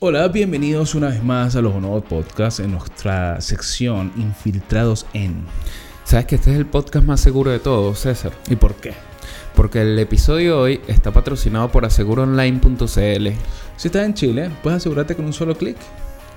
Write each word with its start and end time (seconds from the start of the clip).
Hola, 0.00 0.28
bienvenidos 0.28 0.94
una 0.94 1.08
vez 1.08 1.24
más 1.24 1.56
a 1.56 1.60
los 1.60 1.74
nuevos 1.74 2.04
Podcasts 2.04 2.60
en 2.60 2.70
nuestra 2.70 3.40
sección 3.40 4.12
Infiltrados 4.16 5.06
en. 5.12 5.42
¿Sabes 6.04 6.26
que 6.26 6.36
este 6.36 6.52
es 6.52 6.56
el 6.56 6.66
podcast 6.66 7.04
más 7.04 7.20
seguro 7.20 7.50
de 7.50 7.58
todos, 7.58 7.98
César? 7.98 8.30
¿Y 8.48 8.54
por 8.54 8.76
qué? 8.76 8.92
Porque 9.56 9.80
el 9.80 9.98
episodio 9.98 10.54
de 10.54 10.60
hoy 10.60 10.80
está 10.86 11.10
patrocinado 11.10 11.72
por 11.72 11.84
aseguroonline.cl. 11.84 13.28
Si 13.76 13.88
estás 13.88 14.06
en 14.06 14.14
Chile, 14.14 14.50
puedes 14.62 14.76
asegurarte 14.76 15.16
con 15.16 15.24
un 15.24 15.32
solo 15.32 15.56
clic. 15.56 15.76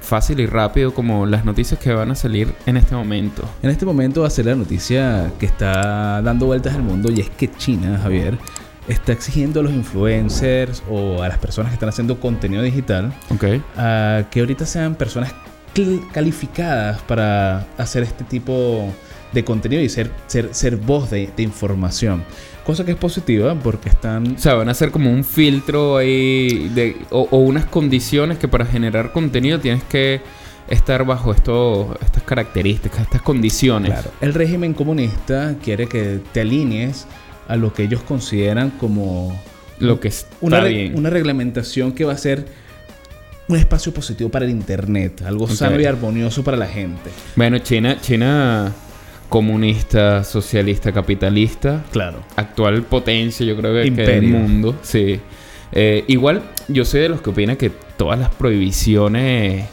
Fácil 0.02 0.40
y 0.40 0.48
rápido 0.48 0.92
como 0.96 1.28
las 1.28 1.46
noticias 1.46 1.80
que 1.80 1.94
van 1.94 2.10
a 2.10 2.16
salir 2.16 2.52
en 2.66 2.78
este 2.78 2.96
momento. 2.96 3.44
En 3.62 3.70
este 3.70 3.86
momento 3.86 4.22
va 4.22 4.28
a 4.28 4.32
ser 4.32 4.48
la 4.48 4.56
noticia 4.56 5.32
que 5.40 5.46
está 5.46 6.20
dando 6.24 6.48
vueltas 6.48 6.74
al 6.74 6.82
mundo 6.82 7.12
y 7.12 7.20
es 7.20 7.30
que 7.30 7.52
China, 7.52 8.00
Javier, 8.02 8.40
está 8.88 9.14
exigiendo 9.14 9.60
a 9.60 9.64
los 9.64 9.72
influencers 9.72 10.84
o 10.90 11.22
a 11.22 11.28
las 11.28 11.38
personas 11.38 11.72
que 11.72 11.76
están 11.76 11.90
haciendo 11.90 12.20
contenido 12.20 12.64
digital 12.64 13.14
a 13.78 14.24
que 14.32 14.40
ahorita 14.40 14.66
sean 14.66 14.96
personas 14.96 15.34
calificadas 16.12 17.02
para 17.04 17.68
hacer 17.78 18.04
este 18.04 18.24
tipo 18.24 18.92
de 19.32 19.46
contenido 19.46 19.82
y 19.82 19.88
ser, 19.88 20.12
ser, 20.28 20.54
ser 20.54 20.76
voz 20.76 21.10
de, 21.10 21.30
de 21.36 21.44
información. 21.44 22.24
Cosa 22.66 22.84
que 22.84 22.92
es 22.92 22.98
positiva 22.98 23.56
porque 23.56 23.90
están... 23.90 24.36
O 24.36 24.38
sea, 24.38 24.56
van 24.56 24.68
a 24.68 24.72
hacer 24.72 24.92
como 24.92 25.10
un 25.10 25.24
filtro 25.24 25.98
ahí 25.98 26.70
de, 26.76 26.98
o, 27.10 27.28
o 27.32 27.38
unas 27.38 27.66
condiciones 27.66 28.38
que 28.38 28.48
para 28.48 28.66
generar 28.66 29.14
contenido 29.14 29.60
tienes 29.60 29.84
que 29.84 30.22
estar 30.68 31.06
bajo 31.06 31.32
esto, 31.32 31.98
estas 32.02 32.24
características, 32.24 33.02
estas 33.02 33.22
condiciones. 33.22 33.92
Claro, 33.92 34.12
el 34.22 34.34
régimen 34.34 34.74
comunista 34.74 35.56
quiere 35.64 35.88
que 35.88 36.20
te 36.34 36.42
alinees 36.42 37.08
a 37.48 37.56
lo 37.56 37.74
que 37.74 37.84
ellos 37.84 38.02
consideran 38.02 38.72
como 38.72 39.38
Lo 39.80 40.00
que 40.00 40.08
está 40.10 40.36
una, 40.42 40.64
bien. 40.64 40.96
una 40.98 41.10
reglamentación 41.10 41.92
que 41.94 42.06
va 42.06 42.14
a 42.14 42.18
ser 42.18 42.46
un 43.48 43.58
espacio 43.58 43.94
positivo 43.94 44.30
para 44.30 44.46
el 44.46 44.52
Internet, 44.52 45.24
algo 45.26 45.48
sano 45.48 45.76
Ok. 45.76 45.82
y 45.82 45.86
armonioso 45.86 46.44
para 46.44 46.56
la 46.58 46.68
gente. 46.68 47.10
Bueno, 47.36 47.58
China, 47.60 47.98
China 48.00 48.72
comunista, 49.28 50.24
socialista, 50.24 50.92
capitalista, 50.92 51.84
Claro. 51.92 52.20
actual 52.36 52.84
potencia, 52.84 53.46
yo 53.46 53.56
creo 53.58 53.74
que, 53.84 53.94
que 53.94 54.02
del 54.04 54.24
mundo. 54.28 54.76
Sí. 54.82 55.20
Eh, 55.72 56.04
igual, 56.08 56.42
yo 56.68 56.84
soy 56.86 57.00
de 57.02 57.10
los 57.10 57.22
que 57.22 57.30
opina 57.30 57.56
que 57.56 57.70
todas 57.98 58.20
las 58.20 58.30
prohibiciones 58.30 59.66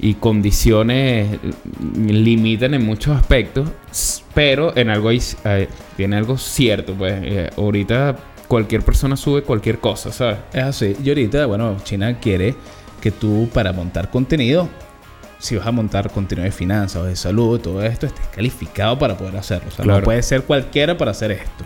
y 0.00 0.14
condiciones 0.14 1.38
limitan 2.06 2.74
en 2.74 2.84
muchos 2.84 3.16
aspectos, 3.16 3.68
pero 4.34 4.76
en 4.76 4.90
algo 4.90 5.08
hay, 5.08 5.20
eh, 5.44 5.68
tiene 5.96 6.16
algo 6.16 6.38
cierto, 6.38 6.94
pues. 6.94 7.14
Eh, 7.24 7.50
ahorita 7.56 8.16
cualquier 8.46 8.82
persona 8.82 9.16
sube 9.16 9.42
cualquier 9.42 9.78
cosa, 9.78 10.12
¿sabes? 10.12 10.38
Es 10.52 10.62
así. 10.62 10.96
Y 11.02 11.08
ahorita, 11.08 11.46
bueno, 11.46 11.76
China 11.84 12.18
quiere 12.20 12.54
que 13.00 13.10
tú 13.10 13.48
para 13.52 13.72
montar 13.72 14.10
contenido, 14.10 14.68
si 15.38 15.56
vas 15.56 15.66
a 15.66 15.72
montar 15.72 16.10
contenido 16.10 16.44
de 16.44 16.52
finanzas 16.52 17.02
o 17.02 17.04
de 17.04 17.14
salud, 17.16 17.60
todo 17.60 17.82
esto, 17.82 18.06
estés 18.06 18.26
calificado 18.34 18.98
para 18.98 19.16
poder 19.16 19.36
hacerlo. 19.36 19.68
O 19.68 19.70
sea, 19.72 19.84
Claro. 19.84 20.00
no 20.00 20.04
puede 20.04 20.22
ser 20.22 20.42
cualquiera 20.42 20.96
para 20.96 21.10
hacer 21.12 21.32
esto. 21.32 21.64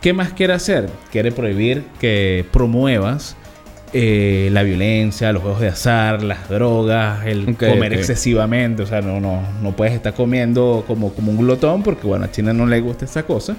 ¿Qué 0.00 0.12
más 0.12 0.32
quiere 0.32 0.52
hacer? 0.52 0.88
Quiere 1.10 1.32
prohibir 1.32 1.84
que 2.00 2.46
promuevas 2.52 3.36
eh, 3.92 4.48
la 4.52 4.62
violencia, 4.62 5.32
los 5.32 5.42
juegos 5.42 5.60
de 5.60 5.68
azar, 5.68 6.22
las 6.22 6.48
drogas, 6.48 7.26
el 7.26 7.56
comer 7.56 7.92
excesivamente. 7.94 8.82
O 8.82 8.86
sea, 8.86 9.00
no, 9.00 9.20
no, 9.20 9.40
no 9.62 9.72
puedes 9.72 9.94
estar 9.94 10.14
comiendo 10.14 10.84
como, 10.86 11.12
como 11.12 11.32
un 11.32 11.38
glotón 11.38 11.82
porque, 11.82 12.06
bueno, 12.06 12.24
a 12.24 12.30
China 12.30 12.52
no 12.52 12.66
le 12.66 12.80
gusta 12.80 13.04
esa 13.04 13.22
cosa. 13.24 13.56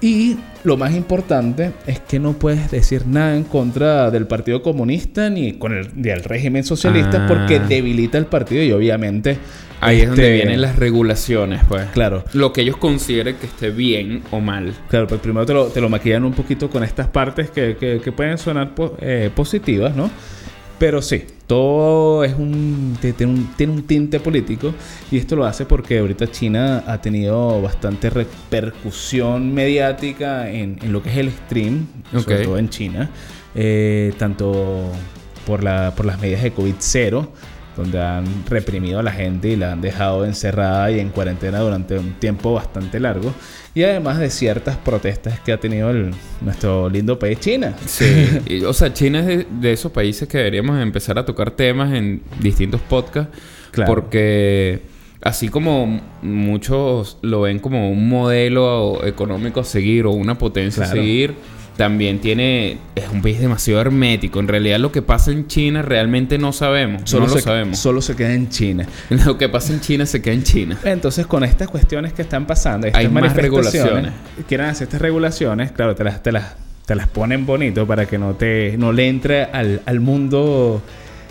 Y 0.00 0.36
lo 0.64 0.76
más 0.76 0.94
importante 0.94 1.70
es 1.86 2.00
que 2.00 2.18
no 2.18 2.32
puedes 2.32 2.70
decir 2.72 3.06
nada 3.06 3.36
en 3.36 3.44
contra 3.44 4.10
del 4.10 4.26
Partido 4.26 4.60
Comunista 4.60 5.30
ni 5.30 5.52
con 5.52 5.72
el 5.72 5.90
del 6.02 6.24
régimen 6.24 6.64
socialista 6.64 7.24
Ah. 7.24 7.28
porque 7.28 7.60
debilita 7.60 8.18
el 8.18 8.26
partido 8.26 8.64
y 8.64 8.72
obviamente 8.72 9.38
Ahí 9.82 10.00
es 10.00 10.08
donde 10.08 10.22
este, 10.22 10.34
vienen 10.34 10.60
las 10.60 10.76
regulaciones, 10.76 11.60
pues. 11.68 11.86
Claro, 11.92 12.24
Lo 12.32 12.52
que 12.52 12.62
ellos 12.62 12.76
consideren 12.76 13.36
que 13.36 13.46
esté 13.46 13.70
bien 13.70 14.22
o 14.30 14.40
mal. 14.40 14.72
claro, 14.88 15.06
pues 15.06 15.20
primero 15.20 15.44
te 15.46 15.52
lo, 15.52 15.66
te 15.66 15.80
lo 15.80 15.88
maquillan 15.88 16.24
un 16.24 16.32
poquito 16.32 16.70
con 16.70 16.82
estas 16.84 17.08
partes 17.08 17.50
que, 17.50 17.76
que- 17.78 18.00
que 18.02 18.12
pueden 18.12 18.38
sonar 18.38 18.74
po- 18.74 18.96
eh, 19.00 19.30
positivas, 19.34 19.94
¿no? 19.96 20.10
Pero 20.78 21.00
sí, 21.00 21.22
todo 21.46 22.24
es 22.24 22.34
un, 22.34 22.96
tiene 23.00 23.26
un 23.32 23.50
tiene 23.56 23.72
un 23.72 23.82
tinte 23.86 24.18
político 24.18 24.74
y 25.12 25.18
esto 25.18 25.36
lo 25.36 25.44
hace 25.44 25.64
porque 25.64 25.98
ahorita 26.00 26.28
China 26.28 26.82
ha 26.88 27.00
tenido 27.00 27.62
bastante 27.62 28.10
repercusión 28.10 29.52
mediática 29.54 30.50
en, 30.50 30.78
en 30.82 30.92
lo 30.92 31.02
que 31.02 31.10
es 31.10 31.16
el 31.18 31.30
stream, 31.30 31.86
sobre 32.12 32.36
Ok. 32.38 32.42
todo 32.44 32.58
en 32.58 32.68
China, 32.68 33.10
eh, 33.54 34.12
tanto 34.18 34.90
por, 35.46 35.62
la, 35.62 35.92
por 35.96 36.06
las 36.06 36.20
medidas 36.20 36.42
de 36.42 36.52
COVID-0, 36.54 37.28
donde 37.76 38.00
han 38.00 38.24
reprimido 38.48 38.98
a 38.98 39.02
la 39.02 39.12
gente 39.12 39.48
y 39.48 39.56
la 39.56 39.72
han 39.72 39.80
dejado 39.80 40.24
encerrada 40.24 40.90
y 40.90 41.00
en 41.00 41.08
cuarentena 41.10 41.60
durante 41.60 41.98
un 41.98 42.12
tiempo 42.14 42.52
bastante 42.54 43.00
largo, 43.00 43.32
y 43.74 43.82
además 43.84 44.18
de 44.18 44.28
ciertas 44.30 44.76
protestas 44.76 45.40
que 45.40 45.52
ha 45.52 45.58
tenido 45.58 45.90
el- 45.90 46.10
nuestro 46.42 46.88
lindo 46.90 47.18
país 47.18 47.40
China. 47.40 47.74
Sí, 47.86 48.04
y, 48.46 48.64
o 48.64 48.72
sea, 48.72 48.92
China 48.92 49.20
es 49.20 49.26
de, 49.26 49.46
de 49.60 49.72
esos 49.72 49.90
países 49.92 50.28
que 50.28 50.38
deberíamos 50.38 50.80
empezar 50.82 51.18
a 51.18 51.24
tocar 51.24 51.50
temas 51.52 51.92
en 51.94 52.22
distintos 52.40 52.80
podcasts. 52.82 53.36
Claro. 53.70 53.94
Porque 53.94 54.82
así 55.22 55.48
como 55.48 56.00
muchos 56.20 57.16
lo 57.22 57.42
ven 57.42 57.58
como 57.58 57.90
un 57.90 58.08
modelo 58.08 59.00
económico 59.06 59.60
a 59.60 59.64
seguir 59.64 60.04
o 60.04 60.10
una 60.10 60.36
potencia 60.36 60.82
Claro. 60.84 60.98
a 61.00 61.02
seguir, 61.02 61.34
también 61.76 62.20
tiene... 62.20 62.78
Es 62.94 63.08
un 63.08 63.22
país 63.22 63.40
demasiado 63.40 63.80
hermético. 63.80 64.40
En 64.40 64.48
realidad 64.48 64.78
lo 64.78 64.92
que 64.92 65.02
pasa 65.02 65.30
en 65.30 65.46
China 65.46 65.82
realmente 65.82 66.38
no 66.38 66.52
sabemos. 66.52 67.02
Solo, 67.10 67.26
no 67.26 67.30
se, 67.30 67.36
lo 67.36 67.42
sabemos. 67.42 67.78
solo 67.78 68.02
se 68.02 68.16
queda 68.16 68.34
en 68.34 68.48
China. 68.48 68.86
Lo 69.26 69.38
que 69.38 69.48
pasa 69.48 69.72
en 69.72 69.80
China 69.80 70.06
se 70.06 70.20
queda 70.20 70.34
en 70.34 70.42
China. 70.42 70.78
Entonces, 70.84 71.26
con 71.26 71.44
estas 71.44 71.68
cuestiones 71.68 72.12
que 72.12 72.22
están 72.22 72.46
pasando, 72.46 72.86
estas 72.86 73.00
Hay 73.00 73.08
más 73.08 73.34
regulaciones. 73.34 74.12
quieren 74.48 74.66
hacer 74.66 74.86
estas 74.88 75.00
regulaciones, 75.00 75.72
claro, 75.72 75.94
te 75.94 76.04
las, 76.04 76.22
te 76.22 76.32
las, 76.32 76.54
te 76.86 76.94
las 76.94 77.08
ponen 77.08 77.46
bonito 77.46 77.86
para 77.86 78.06
que 78.06 78.18
no 78.18 78.34
te 78.34 78.76
no 78.76 78.92
le 78.92 79.08
entre 79.08 79.44
al, 79.44 79.82
al 79.86 80.00
mundo 80.00 80.82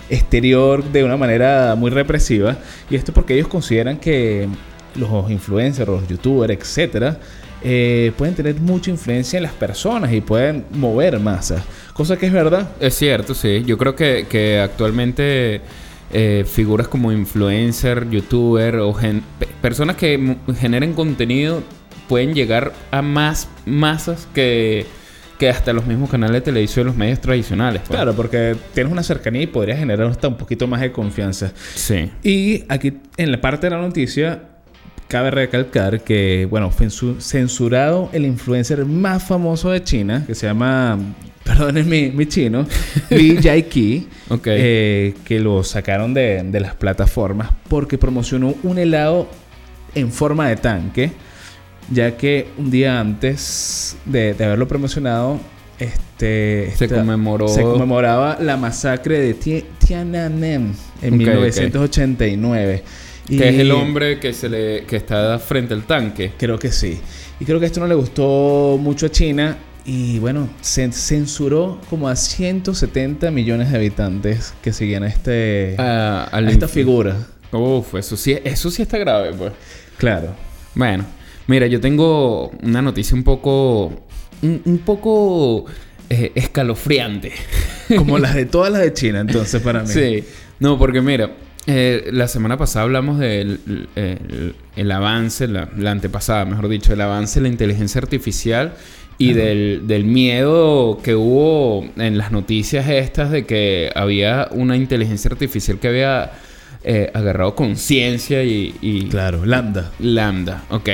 exterior 0.09 0.83
de 0.83 1.03
una 1.03 1.17
manera 1.17 1.75
muy 1.75 1.91
represiva. 1.91 2.57
Y 2.89 2.95
esto 2.95 3.13
porque 3.13 3.33
ellos 3.33 3.47
consideran 3.47 3.97
que 3.97 4.47
los 4.95 5.31
influencers, 5.31 5.87
los 5.87 6.07
youtubers, 6.07 6.53
etcétera, 6.53 7.17
eh, 7.63 8.11
pueden 8.17 8.35
tener 8.35 8.55
mucha 8.59 8.89
influencia 8.91 9.37
en 9.37 9.43
las 9.43 9.53
personas 9.53 10.11
y 10.13 10.21
pueden 10.21 10.65
mover 10.71 11.19
masas. 11.19 11.63
Cosa 11.93 12.17
que 12.17 12.25
es 12.27 12.33
verdad. 12.33 12.69
Es 12.79 12.95
cierto, 12.95 13.33
sí. 13.35 13.63
Yo 13.65 13.77
creo 13.77 13.95
que, 13.95 14.25
que 14.29 14.59
actualmente 14.59 15.61
eh, 16.13 16.45
figuras 16.47 16.87
como 16.87 17.11
influencer, 17.11 18.09
youtuber 18.09 18.77
o 18.77 18.93
gen- 18.93 19.23
pe- 19.39 19.47
personas 19.61 19.95
que 19.95 20.37
generen 20.59 20.93
contenido 20.93 21.61
pueden 22.07 22.33
llegar 22.33 22.73
a 22.91 23.01
más 23.01 23.47
masas 23.65 24.27
que, 24.33 24.85
que 25.39 25.47
hasta 25.49 25.71
los 25.71 25.85
mismos 25.85 26.09
canales 26.09 26.33
de 26.33 26.41
televisión 26.41 26.85
y 26.85 26.87
los 26.87 26.95
medios 26.97 27.21
tradicionales. 27.21 27.81
pues. 27.87 27.95
Claro, 27.95 28.13
porque 28.15 28.55
tienes 28.73 28.91
una 28.91 29.03
cercanía 29.03 29.43
y 29.43 29.47
podrías 29.47 29.79
generar 29.79 30.07
hasta 30.07 30.27
un 30.27 30.35
poquito 30.35 30.67
más 30.67 30.81
de 30.81 30.91
confianza. 30.91 31.51
Sí. 31.75 32.11
Y 32.23 32.63
aquí 32.67 32.93
en 33.17 33.31
la 33.31 33.39
parte 33.39 33.67
de 33.67 33.75
la 33.75 33.81
noticia 33.81 34.41
cabe 35.11 35.29
recalcar 35.29 36.01
que, 36.01 36.47
bueno, 36.49 36.71
fue 36.71 36.87
censu- 36.87 37.19
censurado 37.19 38.09
el 38.13 38.25
influencer 38.25 38.85
más 38.85 39.21
famoso 39.23 39.69
de 39.69 39.83
China, 39.83 40.23
que 40.25 40.33
se 40.35 40.47
llama, 40.47 40.97
perdonen 41.43 41.87
mi, 41.89 42.09
mi 42.11 42.25
chino, 42.27 42.65
Li 43.09 43.37
Ok. 44.29 44.47
eh, 44.47 45.13
que 45.25 45.39
lo 45.41 45.63
sacaron 45.65 46.13
de, 46.13 46.43
de 46.43 46.59
las 46.61 46.75
plataformas 46.75 47.49
porque 47.67 47.97
promocionó 47.97 48.55
un 48.63 48.77
helado 48.77 49.27
en 49.95 50.11
forma 50.13 50.47
de 50.47 50.55
tanque, 50.55 51.11
ya 51.91 52.15
que 52.15 52.47
un 52.57 52.71
día 52.71 52.97
antes 53.01 53.97
de, 54.05 54.33
de 54.33 54.45
haberlo 54.45 54.65
promocionado, 54.69 55.41
este, 55.77 56.71
Se 56.77 56.85
esta- 56.85 57.03
conmemoró- 57.03 57.49
se 57.49 57.63
conmemoraba 57.63 58.37
la 58.39 58.55
masacre 58.55 59.19
de 59.19 59.33
Ti- 59.33 59.65
Tiananmen 59.85 60.73
en 61.01 61.13
Ok, 61.15 61.19
1989. 61.19 62.83
Que 63.37 63.49
es 63.49 63.59
el 63.59 63.71
hombre 63.71 64.19
que 64.19 64.33
se 64.33 64.49
le 64.49 64.83
que 64.85 64.97
está 64.97 65.37
frente 65.39 65.73
al 65.73 65.83
tanque. 65.83 66.31
Creo 66.37 66.57
que 66.59 66.71
sí. 66.71 66.99
Y 67.39 67.45
creo 67.45 67.59
que 67.59 67.65
esto 67.65 67.79
no 67.79 67.87
le 67.87 67.95
gustó 67.95 68.77
mucho 68.79 69.07
a 69.07 69.09
China. 69.09 69.57
Y 69.83 70.19
bueno, 70.19 70.47
se 70.61 70.91
censuró 70.91 71.81
como 71.89 72.07
a 72.07 72.15
170 72.15 73.31
millones 73.31 73.71
de 73.71 73.77
habitantes 73.77 74.53
que 74.61 74.73
seguían 74.73 75.03
a, 75.03 75.07
este, 75.07 75.75
A, 75.79 76.29
esta 76.47 76.67
figura. 76.67 77.17
Uf, 77.51 77.95
eso 77.95 78.15
sí, 78.15 78.37
eso 78.43 78.69
sí 78.69 78.83
está 78.83 78.99
grave, 78.99 79.33
pues. 79.33 79.51
Claro. 79.97 80.35
Bueno, 80.75 81.05
mira, 81.47 81.65
yo 81.65 81.81
tengo 81.81 82.49
una 82.61 82.81
noticia 82.81 83.15
un 83.15 83.23
poco. 83.23 84.05
un, 84.43 84.61
un 84.65 84.77
poco 84.79 85.65
eh, 86.11 86.33
escalofriante. 86.35 87.31
Como 87.97 88.19
las 88.19 88.35
de 88.35 88.45
todas 88.45 88.69
las 88.69 88.81
de 88.81 88.91
China, 88.91 89.21
entonces, 89.21 89.61
para 89.61 89.83
mí. 89.83 89.87
Sí. 89.87 90.25
No, 90.59 90.77
porque 90.77 90.99
mira, 90.99 91.31
eh, 91.67 92.09
la 92.11 92.27
semana 92.27 92.57
pasada 92.57 92.83
hablamos 92.83 93.19
del 93.19 93.59
el, 93.95 94.55
el 94.75 94.91
avance, 94.91 95.47
la, 95.47 95.69
la 95.77 95.91
antepasada, 95.91 96.45
mejor 96.45 96.67
dicho, 96.69 96.93
el 96.93 97.01
avance 97.01 97.39
de 97.39 97.43
la 97.43 97.49
inteligencia 97.49 97.99
artificial 98.01 98.73
y 99.17 99.33
del, 99.33 99.83
del 99.85 100.03
miedo 100.03 100.99
que 101.03 101.13
hubo 101.15 101.85
en 101.97 102.17
las 102.17 102.31
noticias 102.31 102.89
estas 102.89 103.29
de 103.29 103.45
que 103.45 103.91
había 103.93 104.47
una 104.51 104.75
inteligencia 104.75 105.29
artificial 105.29 105.77
que 105.79 105.87
había 105.89 106.31
eh, 106.83 107.11
agarrado 107.13 107.53
conciencia 107.53 108.43
y, 108.43 108.73
y- 108.81 109.07
Claro, 109.09 109.45
lambda. 109.45 109.91
Lambda, 109.99 110.63
ok. 110.71 110.89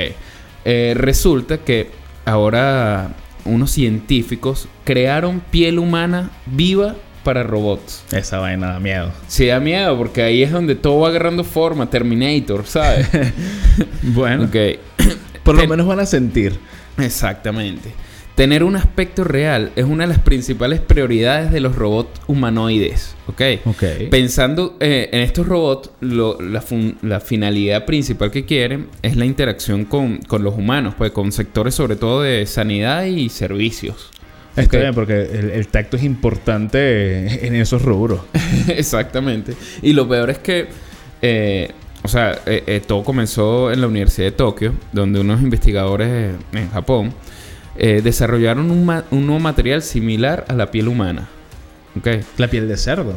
Eh, 0.66 0.92
resulta 0.94 1.58
que 1.58 1.88
ahora 2.26 3.12
unos 3.46 3.70
científicos 3.70 4.68
crearon 4.84 5.40
piel 5.50 5.78
humana 5.78 6.30
viva 6.44 6.96
para 7.28 7.42
robots. 7.42 8.04
Esa 8.10 8.38
vaina 8.38 8.68
da 8.72 8.80
miedo. 8.80 9.12
Sí 9.26 9.44
da 9.48 9.60
miedo 9.60 9.98
porque 9.98 10.22
ahí 10.22 10.42
es 10.42 10.50
donde 10.50 10.74
todo 10.76 11.00
va 11.00 11.08
agarrando 11.08 11.44
forma, 11.44 11.90
Terminator, 11.90 12.64
¿sabes? 12.66 13.06
Bueno, 14.02 14.44
ok. 14.44 14.56
por 15.42 15.54
lo 15.56 15.60
Ten- 15.60 15.68
menos 15.70 15.86
van 15.86 16.00
a 16.00 16.06
sentir. 16.06 16.58
Exactamente. 16.96 17.92
Tener 18.34 18.62
un 18.64 18.76
aspecto 18.76 19.24
real 19.24 19.72
es 19.76 19.84
una 19.84 20.04
de 20.04 20.08
las 20.14 20.20
principales 20.20 20.80
prioridades 20.80 21.50
de 21.52 21.60
los 21.60 21.74
robots 21.76 22.18
humanoides, 22.28 23.14
¿ok? 23.26 23.42
Ok. 23.66 23.82
Pensando 24.10 24.76
eh, 24.80 25.10
en 25.12 25.20
estos 25.20 25.46
robots, 25.46 25.90
lo- 26.00 26.40
la, 26.40 26.62
fun- 26.62 26.96
la 27.02 27.20
finalidad 27.20 27.84
principal 27.84 28.30
que 28.30 28.46
quieren 28.46 28.86
es 29.02 29.16
la 29.16 29.26
interacción 29.26 29.84
con, 29.84 30.18
con 30.18 30.44
los 30.44 30.54
humanos, 30.56 30.94
pues 30.96 31.10
con 31.10 31.30
sectores 31.32 31.74
sobre 31.74 31.96
todo 31.96 32.22
de 32.22 32.46
sanidad 32.46 33.04
y 33.04 33.28
servicios. 33.28 34.10
Está 34.62 34.76
Ok. 34.76 34.82
bien, 34.82 34.94
porque 34.94 35.22
el, 35.22 35.50
el 35.50 35.68
tacto 35.68 35.96
es 35.96 36.02
importante 36.04 37.46
en 37.46 37.54
esos 37.54 37.82
rubros. 37.82 38.20
Exactamente. 38.68 39.54
Y 39.82 39.92
lo 39.92 40.08
peor 40.08 40.30
es 40.30 40.38
que, 40.38 40.68
eh, 41.22 41.70
o 42.02 42.08
sea, 42.08 42.38
eh, 42.46 42.62
eh, 42.66 42.82
todo 42.86 43.02
comenzó 43.04 43.72
en 43.72 43.80
la 43.80 43.86
Universidad 43.86 44.26
de 44.26 44.32
Tokio, 44.32 44.72
donde 44.92 45.20
unos 45.20 45.40
investigadores 45.42 46.34
en 46.52 46.70
Japón 46.70 47.12
desarrollaron 47.76 48.72
un, 48.72 48.84
ma- 48.84 49.04
un 49.12 49.24
nuevo 49.24 49.38
material 49.38 49.82
similar 49.82 50.44
a 50.48 50.54
la 50.54 50.68
piel 50.70 50.88
humana. 50.88 51.28
¿Ok? 51.96 52.08
La 52.36 52.48
piel 52.48 52.66
de 52.66 52.76
cerdo. 52.76 53.14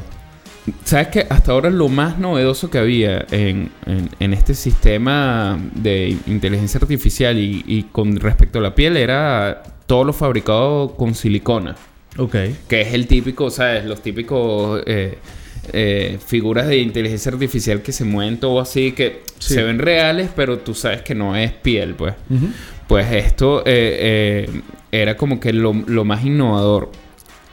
¿Sabes 0.86 1.08
que 1.08 1.26
Hasta 1.28 1.52
ahora 1.54 1.72
lo 1.72 1.90
más 1.90 2.20
novedoso 2.20 2.70
que 2.70 2.78
había 2.78 3.26
en, 3.32 3.72
en- 3.88 4.10
en 4.20 4.34
este 4.34 4.54
sistema 4.54 5.58
de 5.74 6.16
inteligencia 6.28 6.80
artificial 6.80 7.40
y, 7.40 7.64
y 7.66 7.84
con 7.92 8.18
respecto 8.18 8.60
a 8.60 8.62
la 8.62 8.76
piel 8.76 8.98
era 8.98 9.64
todo 9.92 10.06
lo 10.06 10.14
fabricado 10.14 10.94
con 10.96 11.14
silicona. 11.16 11.76
Ok. 12.18 12.34
Que 12.70 12.80
es 12.80 12.94
el 12.94 13.08
típico, 13.08 13.50
¿sabes? 13.50 13.84
Los 13.84 14.02
típicos 14.02 14.82
eh, 14.86 15.18
eh, 15.74 16.18
figuras 16.26 16.66
de 16.70 16.78
inteligencia 16.78 17.30
artificial 17.30 17.82
que 17.82 17.92
se 17.92 18.06
mueven 18.06 18.40
todo 18.40 18.62
así, 18.62 18.94
que 18.94 19.22
Sí. 19.38 19.56
se 19.56 19.64
ven 19.64 19.80
reales, 19.80 20.30
pero 20.34 20.60
tú 20.60 20.74
sabes 20.76 21.02
que 21.02 21.14
no 21.14 21.36
es 21.36 21.52
piel, 21.52 21.96
pues. 21.96 22.14
Pues 22.88 23.12
esto 23.12 23.64
eh, 23.66 24.50
era 24.94 25.18
como 25.18 25.42
que 25.42 25.52
lo, 25.52 25.74
lo 25.74 26.06
más 26.06 26.24
innovador. 26.24 26.90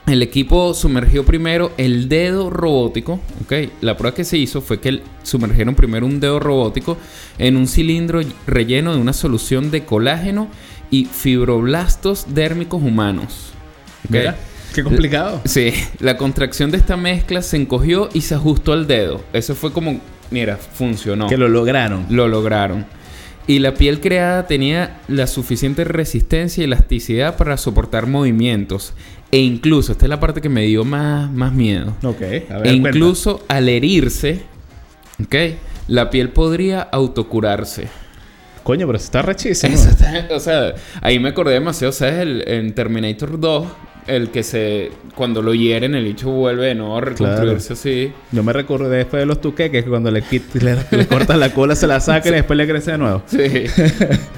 El 0.06 0.22
equipo 0.22 0.74
sumergió 0.74 1.24
primero 1.24 1.72
el 1.76 2.08
dedo 2.08 2.50
robótico, 2.50 3.14
¿ok? 3.42 3.52
La 3.80 3.96
prueba 3.96 4.14
que 4.14 4.22
se 4.24 4.38
hizo 4.38 4.60
fue 4.60 4.78
que 4.80 5.00
sumergieron 5.24 5.74
primero 5.74 6.06
un 6.06 6.20
dedo 6.20 6.38
robótico 6.38 6.96
en 7.36 7.56
un 7.56 7.66
cilindro 7.66 8.20
relleno 8.46 8.94
de 8.94 9.00
una 9.00 9.12
solución 9.12 9.72
de 9.72 9.84
colágeno 9.84 10.46
y 10.90 11.04
fibroblastos 11.06 12.26
dérmicos 12.34 12.82
humanos. 12.82 13.52
Mira, 14.08 14.36
qué 14.74 14.82
complicado. 14.82 15.40
Sí, 15.44 15.72
la 16.00 16.16
contracción 16.16 16.70
de 16.70 16.78
esta 16.78 16.96
mezcla 16.96 17.42
se 17.42 17.56
encogió 17.56 18.08
y 18.12 18.22
se 18.22 18.34
ajustó 18.34 18.72
al 18.72 18.86
dedo. 18.86 19.22
Eso 19.32 19.54
fue 19.54 19.72
como, 19.72 20.00
mira, 20.30 20.56
funcionó. 20.56 21.28
Que 21.28 21.36
lo 21.36 21.48
lograron. 21.48 22.06
Lo 22.10 22.28
lograron. 22.28 22.86
Y 23.46 23.60
la 23.60 23.72
piel 23.74 24.00
creada 24.00 24.46
tenía 24.46 25.00
la 25.08 25.26
suficiente 25.26 25.84
resistencia 25.84 26.60
y 26.60 26.64
elasticidad 26.64 27.36
para 27.36 27.56
soportar 27.56 28.06
movimientos. 28.06 28.92
E 29.30 29.38
incluso, 29.38 29.92
esta 29.92 30.04
es 30.04 30.10
la 30.10 30.20
parte 30.20 30.40
que 30.42 30.48
me 30.50 30.62
dio 30.62 30.84
más, 30.84 31.30
más 31.30 31.52
miedo. 31.52 31.94
Ok. 32.02 32.20
A 32.50 32.58
ver, 32.58 32.66
E 32.66 32.70
cuenta. 32.80 32.88
incluso 32.90 33.44
al 33.48 33.68
herirse, 33.68 34.42
¿ok? 35.22 35.34
La 35.88 36.10
piel 36.10 36.28
podría 36.30 36.82
autocurarse. 36.82 37.88
Coño, 38.68 38.86
pero 38.86 38.98
está 38.98 39.22
rechísimo. 39.22 39.74
Eso 39.74 39.88
está- 39.88 40.26
o 40.34 40.40
sea, 40.40 40.74
ahí 41.00 41.18
me 41.18 41.30
acordé 41.30 41.54
demasiado, 41.54 41.90
¿sabes? 41.90 42.16
El, 42.16 42.44
en 42.46 42.74
Terminator 42.74 43.40
2, 43.40 43.66
el 44.08 44.28
que 44.28 44.42
se... 44.42 44.90
Cuando 45.14 45.40
lo 45.40 45.54
hieren, 45.54 45.94
el 45.94 46.04
bicho 46.04 46.28
vuelve 46.28 46.66
de 46.66 46.74
nuevo 46.74 46.98
a 46.98 47.00
reconstruirse 47.00 47.72
así. 47.72 48.12
Yo 48.30 48.42
me 48.42 48.52
recordé 48.52 48.98
después 48.98 49.22
de 49.22 49.26
los 49.26 49.40
tuqueques 49.40 49.82
que 49.84 49.88
cuando 49.88 50.10
le, 50.10 50.22
quit- 50.22 50.52
le, 50.60 50.76
le 50.98 51.06
cortas 51.06 51.38
la 51.38 51.48
cola 51.54 51.74
se 51.76 51.86
la 51.86 51.98
sacan 51.98 52.30
y 52.34 52.36
después 52.36 52.58
le 52.58 52.68
crece 52.68 52.90
de 52.90 52.98
nuevo. 52.98 53.22
Sí. 53.24 53.38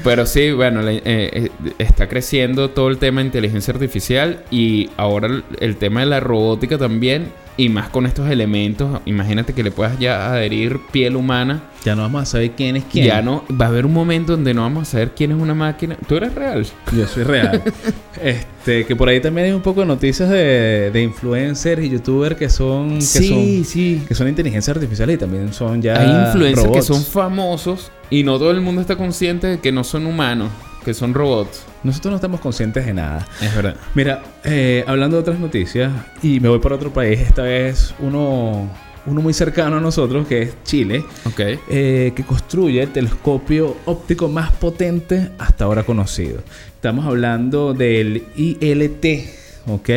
Pero 0.05 0.27
sí, 0.27 0.53
bueno, 0.53 0.81
le- 0.83 0.99
eh, 0.99 1.03
eh, 1.05 1.51
está 1.79 2.09
creciendo 2.09 2.71
todo 2.71 2.89
el 2.89 2.99
tema 2.99 3.21
de 3.21 3.27
inteligencia 3.27 3.75
artificial 3.75 4.45
y 4.53 4.91
ahora 4.97 5.27
el, 5.27 5.43
el 5.59 5.75
tema 5.77 6.01
de 6.01 6.07
la 6.07 6.21
robótica 6.21 6.79
también. 6.79 7.33
Y 7.61 7.69
más 7.69 7.91
con 7.91 8.07
estos 8.07 8.31
elementos, 8.31 9.03
imagínate 9.05 9.53
que 9.53 9.63
le 9.63 9.71
puedas 9.71 9.99
ya 9.99 10.33
adherir 10.33 10.81
piel 10.91 11.15
humana. 11.15 11.63
Ya 11.85 11.95
no 11.95 12.01
vamos 12.01 12.23
a 12.23 12.25
saber 12.25 12.53
quién 12.53 12.77
es 12.77 12.85
quién. 12.91 13.05
Ya 13.05 13.21
no, 13.21 13.45
va 13.61 13.67
a 13.67 13.69
haber 13.69 13.85
un 13.85 13.93
momento 13.93 14.33
donde 14.33 14.55
no 14.55 14.63
vamos 14.63 14.89
a 14.89 14.91
saber 14.93 15.11
quién 15.15 15.33
es 15.33 15.39
una 15.39 15.53
máquina. 15.53 15.95
¿Tú 16.09 16.17
eres 16.17 16.35
real? 16.35 16.67
Yo 16.97 17.07
soy 17.07 17.25
real. 17.25 17.63
este, 18.23 18.87
que 18.87 18.97
por 18.97 19.11
ahí 19.11 19.21
también 19.21 19.49
hay 19.49 19.53
un 19.53 19.61
poco 19.61 19.81
de 19.81 19.87
noticias 19.89 20.31
de, 20.31 20.91
de 20.91 21.03
influencers 21.03 21.85
y 21.85 21.91
youtubers 21.91 22.35
que 22.35 22.49
son. 22.49 22.95
Que 22.95 23.03
son, 23.03 23.65
sí. 23.67 24.05
que 24.09 24.15
son 24.15 24.27
inteligencia 24.27 24.73
artificial 24.73 25.11
y 25.11 25.19
también 25.19 25.53
son 25.53 25.83
ya. 25.83 26.01
Hay 26.01 26.29
influencers 26.29 26.71
que 26.71 26.81
son 26.81 27.05
famosos 27.05 27.93
y 28.09 28.23
no 28.23 28.39
todo 28.39 28.53
el 28.53 28.63
mundo 28.63 28.81
está 28.81 28.97
consciente 28.97 29.47
de 29.49 29.61
que 29.61 29.71
no 29.71 29.85
son 29.85 30.07
humanos, 30.07 30.49
que 30.85 30.95
son 30.95 31.15
robots. 31.15 31.65
Nosotros 31.83 32.11
no 32.13 32.17
estamos 32.17 32.41
conscientes 32.41 32.87
de 32.87 32.93
nada. 32.95 33.27
Es 33.41 33.55
verdad. 33.55 33.77
Mira, 33.95 34.23
eh, 34.45 34.85
hablando 34.87 35.17
de 35.17 35.23
otras 35.23 35.39
noticias, 35.39 35.93
y 36.23 36.41
me 36.41 36.49
voy 36.49 36.59
para 36.59 36.75
otro 36.77 36.93
país, 36.93 37.21
esta 37.21 37.43
vez 37.43 37.95
uno, 38.01 38.69
uno 39.07 39.21
muy 39.21 39.33
cercano 39.33 39.77
a 39.79 39.81
nosotros, 39.81 40.27
que 40.27 40.43
es 40.43 40.55
Chile, 40.65 41.05
Ok. 41.27 41.41
eh, 41.69 42.13
que 42.15 42.23
construye 42.25 42.83
el 42.83 42.91
telescopio 42.91 43.77
óptico 43.87 44.29
más 44.29 44.53
potente 44.53 45.31
hasta 45.39 45.65
ahora 45.65 45.83
conocido. 45.85 46.43
Estamos 46.75 47.05
hablando 47.07 47.73
del 47.75 48.25
ILT, 48.37 49.29
¿ok? 49.67 49.89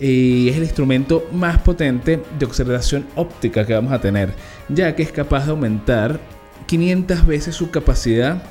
Y 0.00 0.48
es 0.48 0.56
el 0.56 0.64
instrumento 0.64 1.28
más 1.32 1.58
potente 1.58 2.20
de 2.38 2.44
observación 2.46 3.06
óptica 3.14 3.64
que 3.64 3.74
vamos 3.74 3.92
a 3.92 4.00
tener, 4.00 4.30
ya 4.68 4.94
que 4.96 5.04
es 5.04 5.12
capaz 5.12 5.44
de 5.44 5.52
aumentar 5.52 6.18
500 6.66 7.26
veces 7.26 7.54
su 7.54 7.70
capacidad 7.70 8.42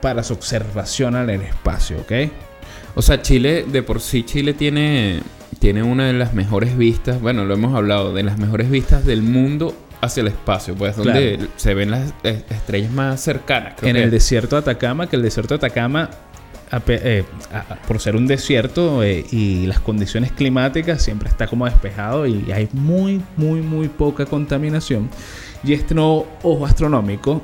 para 0.00 0.22
su 0.22 0.32
observación 0.34 1.16
el 1.16 1.42
espacio, 1.42 1.98
¿ok? 2.00 2.12
O 2.94 3.02
sea, 3.02 3.22
Chile, 3.22 3.64
de 3.70 3.82
por 3.82 4.00
sí 4.00 4.22
Chile 4.24 4.52
tiene, 4.54 5.20
tiene 5.58 5.82
una 5.82 6.06
de 6.06 6.12
las 6.12 6.34
mejores 6.34 6.76
vistas, 6.76 7.20
bueno, 7.20 7.44
lo 7.44 7.54
hemos 7.54 7.74
hablado, 7.74 8.12
de 8.12 8.22
las 8.22 8.38
mejores 8.38 8.70
vistas 8.70 9.04
del 9.04 9.22
mundo 9.22 9.74
hacia 10.00 10.22
el 10.22 10.28
espacio, 10.28 10.74
pues 10.74 10.96
donde 10.96 11.36
Claro. 11.36 11.50
se 11.56 11.74
ven 11.74 11.90
las 11.90 12.12
eh, 12.24 12.42
estrellas 12.50 12.90
más 12.90 13.20
cercanas. 13.20 13.74
creo 13.76 13.90
en 13.90 13.96
que 13.96 14.00
el 14.02 14.06
es. 14.06 14.12
desierto 14.12 14.56
de 14.56 14.60
Atacama, 14.60 15.06
que 15.08 15.16
el 15.16 15.22
desierto 15.22 15.56
de 15.56 15.66
Atacama, 15.66 16.10
eh, 16.88 17.24
por 17.86 18.00
ser 18.00 18.16
un 18.16 18.26
desierto 18.26 19.02
eh, 19.02 19.24
y 19.30 19.66
las 19.66 19.80
condiciones 19.80 20.32
climáticas, 20.32 21.02
siempre 21.02 21.28
está 21.28 21.46
como 21.46 21.64
despejado 21.66 22.26
y 22.26 22.50
hay 22.52 22.68
muy, 22.72 23.20
muy, 23.36 23.60
muy 23.60 23.88
poca 23.88 24.24
contaminación. 24.26 25.10
Y 25.62 25.74
este 25.74 25.94
nuevo 25.94 26.26
ojo 26.42 26.64
astronómico, 26.64 27.42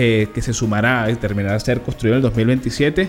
eh, 0.00 0.28
que 0.32 0.42
se 0.42 0.52
sumará 0.52 1.10
y 1.10 1.16
terminará 1.16 1.54
de 1.54 1.60
ser 1.60 1.80
construido 1.80 2.14
en 2.14 2.18
el 2.18 2.22
2027, 2.22 3.08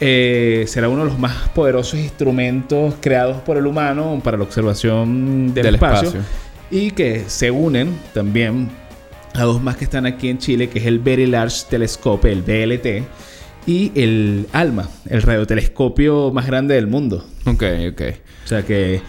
eh, 0.00 0.64
será 0.66 0.88
uno 0.88 1.04
de 1.04 1.10
los 1.10 1.20
más 1.20 1.48
poderosos 1.50 2.00
instrumentos 2.00 2.94
creados 3.00 3.40
por 3.42 3.56
el 3.56 3.64
humano 3.64 4.20
para 4.24 4.36
la 4.36 4.42
observación 4.42 5.54
del, 5.54 5.66
Del 5.66 5.74
espacio, 5.76 6.08
espacio. 6.08 6.26
y 6.68 6.90
que 6.90 7.26
se 7.28 7.52
unen 7.52 7.96
también 8.12 8.68
a 9.34 9.44
dos 9.44 9.62
más 9.62 9.76
que 9.76 9.84
están 9.84 10.04
aquí 10.04 10.28
en 10.28 10.38
Chile, 10.38 10.68
que 10.68 10.80
es 10.80 10.86
el 10.86 10.98
Very 10.98 11.26
Large 11.26 11.66
Telescope, 11.70 12.32
el 12.32 12.42
VLT, 12.42 13.06
y 13.68 13.92
el 13.94 14.48
ALMA, 14.52 14.88
el 15.08 15.22
radiotelescopio 15.22 16.32
más 16.32 16.48
grande 16.48 16.74
del 16.74 16.88
mundo. 16.88 17.24
Ok, 17.44 17.62
ok. 17.92 18.02
O 18.44 18.48
sea 18.48 18.64
que, 18.64 19.00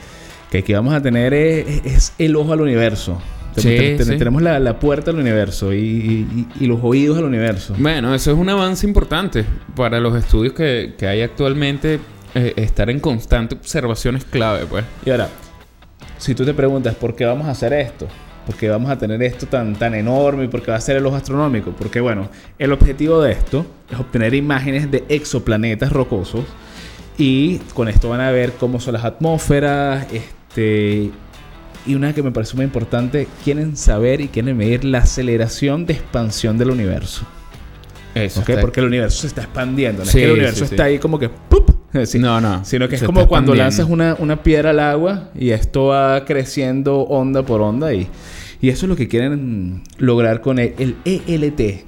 que 0.51 0.59
aquí 0.59 0.71
vamos 0.71 0.93
a 0.93 1.01
tener 1.01 1.33
es, 1.33 1.81
es 1.83 2.13
el 2.19 2.35
ojo 2.35 2.53
al 2.53 2.61
universo. 2.61 3.19
Sí, 3.61 3.69
Ten- 3.77 3.97
ten- 3.97 4.05
sí. 4.05 4.17
Tenemos 4.17 4.41
la, 4.41 4.59
la 4.59 4.79
puerta 4.79 5.11
al 5.11 5.17
universo 5.19 5.73
y, 5.73 5.77
y- 5.79 6.47
y 6.59 6.65
los 6.67 6.79
oídos 6.83 7.17
al 7.17 7.25
universo. 7.25 7.73
Bueno, 7.77 8.13
eso 8.13 8.31
es 8.31 8.37
un 8.37 8.49
avance 8.49 8.85
importante 8.87 9.45
para 9.75 9.99
los 9.99 10.15
estudios 10.15 10.53
que, 10.53 10.93
que 10.97 11.07
hay 11.07 11.21
actualmente. 11.21 11.99
eh, 12.35 12.53
estar 12.57 12.89
en 12.89 12.99
constante 12.99 13.55
observación 13.55 14.15
es 14.17 14.25
clave, 14.25 14.65
pues. 14.69 14.83
Y 15.05 15.09
ahora, 15.09 15.29
si 16.19 16.35
tú 16.35 16.45
te 16.45 16.53
preguntas 16.53 16.93
por 16.95 17.15
qué 17.15 17.25
vamos 17.25 17.47
a 17.47 17.51
hacer 17.51 17.73
esto, 17.73 18.07
por 18.45 18.55
qué 18.55 18.69
vamos 18.69 18.91
a 18.91 18.97
tener 18.97 19.21
esto 19.23 19.47
tan, 19.47 19.73
tan 19.75 19.95
enorme 19.95 20.43
y 20.45 20.47
por 20.47 20.61
qué 20.61 20.69
va 20.71 20.77
a 20.77 20.81
ser 20.81 20.97
el 20.97 21.05
ojo 21.05 21.15
astronómico, 21.15 21.71
porque 21.71 21.99
bueno, 21.99 22.29
el 22.59 22.71
objetivo 22.73 23.21
de 23.21 23.31
esto 23.31 23.65
es 23.91 23.97
obtener 23.99 24.33
imágenes 24.35 24.91
de 24.91 25.03
exoplanetas 25.09 25.91
rocosos 25.91 26.45
y 27.17 27.57
con 27.73 27.87
esto 27.87 28.09
van 28.09 28.21
a 28.21 28.29
ver 28.31 28.51
cómo 28.59 28.79
son 28.79 28.93
las 28.93 29.03
atmósferas, 29.05 30.05
este 30.13 31.09
y 31.87 31.95
una 31.95 32.13
que 32.13 32.21
me 32.23 32.31
parece 32.31 32.55
muy 32.55 32.65
importante, 32.65 33.27
quieren 33.43 33.75
saber 33.77 34.21
y 34.21 34.27
quieren 34.27 34.57
medir 34.57 34.83
la 34.83 34.99
aceleración 34.99 35.85
de 35.85 35.93
expansión 35.93 36.57
del 36.57 36.69
universo. 36.71 37.25
Eso 38.15 38.43
Porque 38.61 38.79
el 38.79 38.87
universo 38.87 39.21
se 39.21 39.27
está 39.27 39.41
expandiendo. 39.43 40.03
No 40.03 40.09
Sí, 40.09 40.17
es 40.19 40.23
que 40.23 40.25
el 40.25 40.31
universo 40.31 40.59
sí, 40.65 40.69
sí. 40.69 40.73
está 40.75 40.85
ahí 40.85 40.97
como 40.99 41.19
que 41.19 41.29
¡pup! 41.29 41.71
No, 42.19 42.41
no. 42.41 42.65
Sino 42.65 42.87
que 42.89 42.95
es 42.95 43.03
como 43.03 43.27
cuando 43.27 43.55
lanzas 43.55 43.87
una, 43.89 44.15
una 44.19 44.43
piedra 44.43 44.71
al 44.71 44.79
agua 44.79 45.29
y 45.33 45.51
esto 45.51 45.85
va 45.87 46.25
creciendo 46.25 46.99
onda 47.01 47.43
por 47.43 47.61
onda 47.61 47.93
y, 47.93 48.07
y 48.61 48.69
eso 48.69 48.85
es 48.85 48.89
lo 48.89 48.95
que 48.95 49.07
quieren 49.07 49.83
lograr 49.97 50.41
con 50.41 50.59
el, 50.59 50.73
el 50.77 50.95
ELT. 51.05 51.85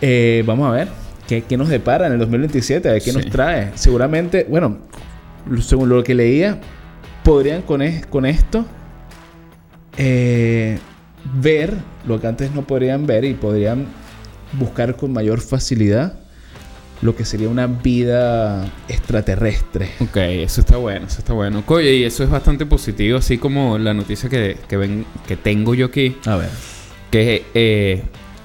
Eh, 0.00 0.42
vamos 0.46 0.68
a 0.68 0.72
ver 0.72 0.88
qué, 1.28 1.42
qué 1.42 1.56
nos 1.56 1.68
depara 1.68 2.06
en 2.06 2.14
el 2.14 2.18
2027, 2.20 2.88
a 2.88 2.92
ver 2.92 3.02
qué 3.02 3.12
nos 3.12 3.26
trae. 3.26 3.70
Seguramente, 3.74 4.46
bueno, 4.48 4.78
según 5.60 5.88
lo 5.88 6.02
que 6.02 6.14
leía, 6.14 6.60
podrían 7.22 7.62
con, 7.62 7.82
es- 7.82 8.06
con 8.06 8.26
esto 8.26 8.64
eh, 9.96 10.78
ver 11.40 11.74
lo 12.06 12.20
que 12.20 12.26
antes 12.26 12.52
no 12.54 12.62
podrían 12.62 13.06
ver 13.06 13.24
y 13.24 13.34
podrían 13.34 13.86
buscar 14.58 14.96
con 14.96 15.12
mayor 15.12 15.40
facilidad 15.40 16.14
lo 17.02 17.14
que 17.14 17.24
sería 17.24 17.48
una 17.48 17.66
vida 17.66 18.64
extraterrestre. 18.88 19.90
Ok, 20.00 20.16
eso 20.16 20.60
está 20.62 20.76
bueno, 20.78 21.06
eso 21.06 21.18
está 21.18 21.32
bueno. 21.34 21.62
Oye, 21.66 21.96
y 21.96 22.04
eso 22.04 22.24
es 22.24 22.30
bastante 22.30 22.64
positivo, 22.64 23.18
así 23.18 23.36
como 23.36 23.76
la 23.78 23.92
noticia 23.92 24.30
que, 24.30 24.56
que, 24.68 24.76
ven, 24.76 25.04
que 25.28 25.36
tengo 25.36 25.74
yo 25.74 25.86
aquí, 25.86 26.16
A 26.24 26.36
ver. 26.36 26.48
que 27.10 27.44
eh, 27.52 28.02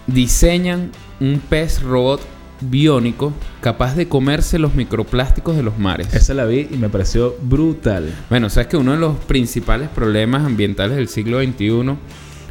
diseñan 0.08 0.92
un 1.22 1.40
pez 1.40 1.82
robot 1.82 2.22
biónico 2.62 3.34
capaz 3.62 3.96
de 3.96 4.08
comerse 4.08 4.60
los 4.60 4.76
microplásticos 4.76 5.56
de 5.56 5.64
los 5.64 5.78
mares. 5.78 6.14
Esa 6.14 6.34
la 6.34 6.46
vi 6.46 6.68
y 6.72 6.78
me 6.78 6.90
pareció 6.90 7.36
brutal. 7.42 8.14
Bueno, 8.30 8.50
sabes 8.50 8.68
que 8.68 8.78
uno 8.78 8.92
de 8.94 9.00
los 9.00 9.18
principales 9.18 9.90
problemas 9.90 10.46
ambientales 10.46 10.98
del 10.98 11.08
siglo 11.08 11.42
XXI 11.42 11.96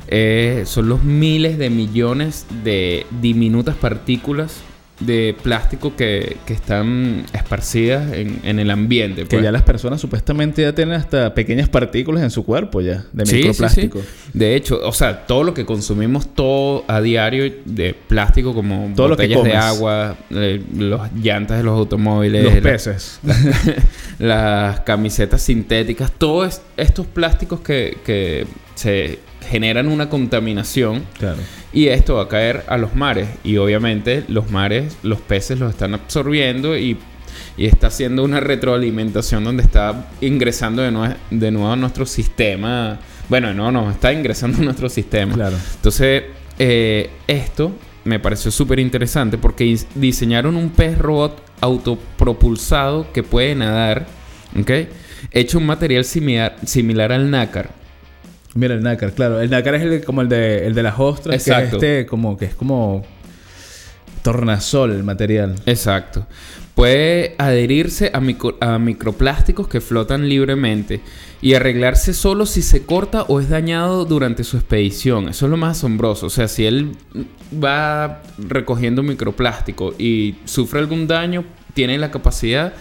eh, 0.09 0.63
son 0.67 0.89
los 0.89 1.05
miles 1.05 1.59
de 1.59 1.71
millones 1.71 2.47
de 2.65 3.07
diminutas 3.21 3.77
partículas 3.77 4.63
de 5.01 5.37
plástico 5.43 5.95
que, 5.95 6.37
que 6.45 6.53
están 6.53 7.25
esparcidas 7.33 8.13
en, 8.13 8.41
en 8.43 8.59
el 8.59 8.71
ambiente. 8.71 9.23
Que 9.23 9.29
pues. 9.37 9.43
ya 9.43 9.53
las 9.53 9.63
personas 9.63 10.01
supuestamente 10.01 10.63
ya 10.63 10.75
tienen 10.75 10.95
hasta 10.97 11.35
pequeñas 11.35 11.69
partículas 11.69 12.23
en 12.25 12.31
su 12.31 12.45
cuerpo 12.45 12.81
ya, 12.81 13.05
de 13.13 13.27
Sí, 13.27 13.37
microplástico. 13.37 14.01
sí. 14.01 14.07
De 14.33 14.57
hecho, 14.57 14.81
o 14.83 14.93
sea, 14.93 15.27
todo 15.27 15.45
lo 15.45 15.55
que 15.55 15.65
consumimos 15.65 16.35
todo 16.35 16.85
a 16.89 17.01
diario 17.01 17.53
de 17.65 17.95
plástico, 17.95 18.55
como 18.55 18.93
Todo 18.97 19.09
lo 19.09 19.17
que 19.17 19.29
botellas 19.29 19.45
de 19.45 19.57
agua, 19.57 20.17
eh, 20.31 20.63
las 20.77 21.13
llantas 21.15 21.59
de 21.59 21.63
los 21.65 21.79
automóviles, 21.79 22.43
Los 22.45 22.55
la- 22.57 22.61
peces. 22.63 23.21
las 24.19 24.81
camisetas 24.81 25.43
sintéticas, 25.43 26.11
todos 26.13 26.61
estos 26.77 27.07
plásticos 27.07 27.61
que, 27.61 27.99
que 28.05 28.47
se 28.75 29.19
generan 29.51 29.89
una 29.89 30.09
contaminación 30.11 31.05
claro. 31.19 31.39
y 31.73 31.87
esto 31.89 32.17
va 32.17 32.25
a 32.25 32.29
caer 32.29 32.65
a 32.69 32.77
los 32.79 32.95
mares 32.95 33.29
y 33.45 33.57
obviamente 33.57 34.25
los 34.29 34.51
mares, 34.51 34.97
los 35.03 35.21
peces 35.21 35.59
los 35.59 35.71
están 35.71 35.95
absorbiendo 35.95 36.77
y, 36.77 36.99
y 37.57 37.67
está 37.67 37.87
haciendo 37.87 38.25
una 38.25 38.41
retroalimentación 38.41 39.45
donde 39.45 39.63
está 39.63 40.09
ingresando 40.21 40.83
de, 40.83 40.91
nue- 40.93 41.17
de 41.31 41.51
nuevo 41.51 41.73
a 41.73 41.77
nuestro 41.77 42.05
sistema. 42.07 42.99
Bueno, 43.29 43.53
no, 43.55 43.71
no, 43.73 43.91
está 43.91 44.13
ingresando 44.13 44.59
a 44.59 44.65
nuestro 44.65 44.89
sistema. 44.89 45.35
Claro. 45.35 45.57
Entonces, 45.77 46.25
eh, 46.59 47.11
esto 47.27 47.73
me 48.05 48.19
pareció 48.19 48.51
súper 48.51 48.79
interesante 48.81 49.39
porque 49.39 49.65
dis- 49.65 49.87
diseñaron 49.95 50.57
un 50.57 50.71
pez 50.71 50.97
robot 50.99 51.43
autopropulsado 51.61 53.13
que 53.13 53.23
puede 53.23 53.55
nadar, 53.55 54.07
¿ok? 54.59 54.71
Hecho 55.33 55.59
un 55.59 55.67
material 55.67 56.05
similar, 56.05 56.57
similar 56.65 57.13
al 57.13 57.31
nácar. 57.31 57.71
Mira 58.55 58.75
el 58.75 58.83
nácar, 58.83 59.13
claro. 59.13 59.41
El 59.41 59.51
nácar 59.51 59.75
es 59.77 59.83
el, 59.83 60.05
como 60.05 60.23
el 60.23 60.29
de, 60.29 60.67
el 60.67 60.75
de 60.75 60.83
las 60.83 60.99
ostras, 60.99 61.35
Exacto. 61.37 61.79
que 61.79 61.87
es 61.87 61.99
este, 62.01 62.07
como 62.07 62.37
que 62.37 62.47
es 62.47 62.55
como 62.55 63.05
tornasol 64.23 64.93
el 64.93 65.05
material. 65.05 65.55
Exacto. 65.67 66.27
Puede 66.75 67.35
adherirse 67.39 68.11
a, 68.15 68.21
micro- 68.21 68.57
a 68.61 68.79
microplásticos 68.79 69.67
que 69.69 69.81
flotan 69.81 70.29
libremente 70.29 71.01
y 71.43 71.55
arreglarse 71.55 72.15
solo 72.15 72.47
si 72.47 72.63
se 72.63 72.85
corta 72.85 73.23
o 73.23 73.41
es 73.41 73.49
dañado 73.49 74.05
durante 74.05 74.45
su 74.45 74.57
expedición. 74.57 75.29
Eso 75.29 75.47
es 75.47 75.51
lo 75.51 75.57
más 75.57 75.79
asombroso. 75.79 76.27
O 76.27 76.31
sea, 76.31 76.47
si 76.47 76.67
él 76.67 76.93
va 77.53 78.23
recogiendo 78.39 79.03
microplástico 79.03 79.93
y 79.99 80.37
sufre 80.45 80.79
algún 80.81 81.07
daño, 81.09 81.45
tiene 81.75 81.99
la 81.99 82.11
capacidad 82.13 82.73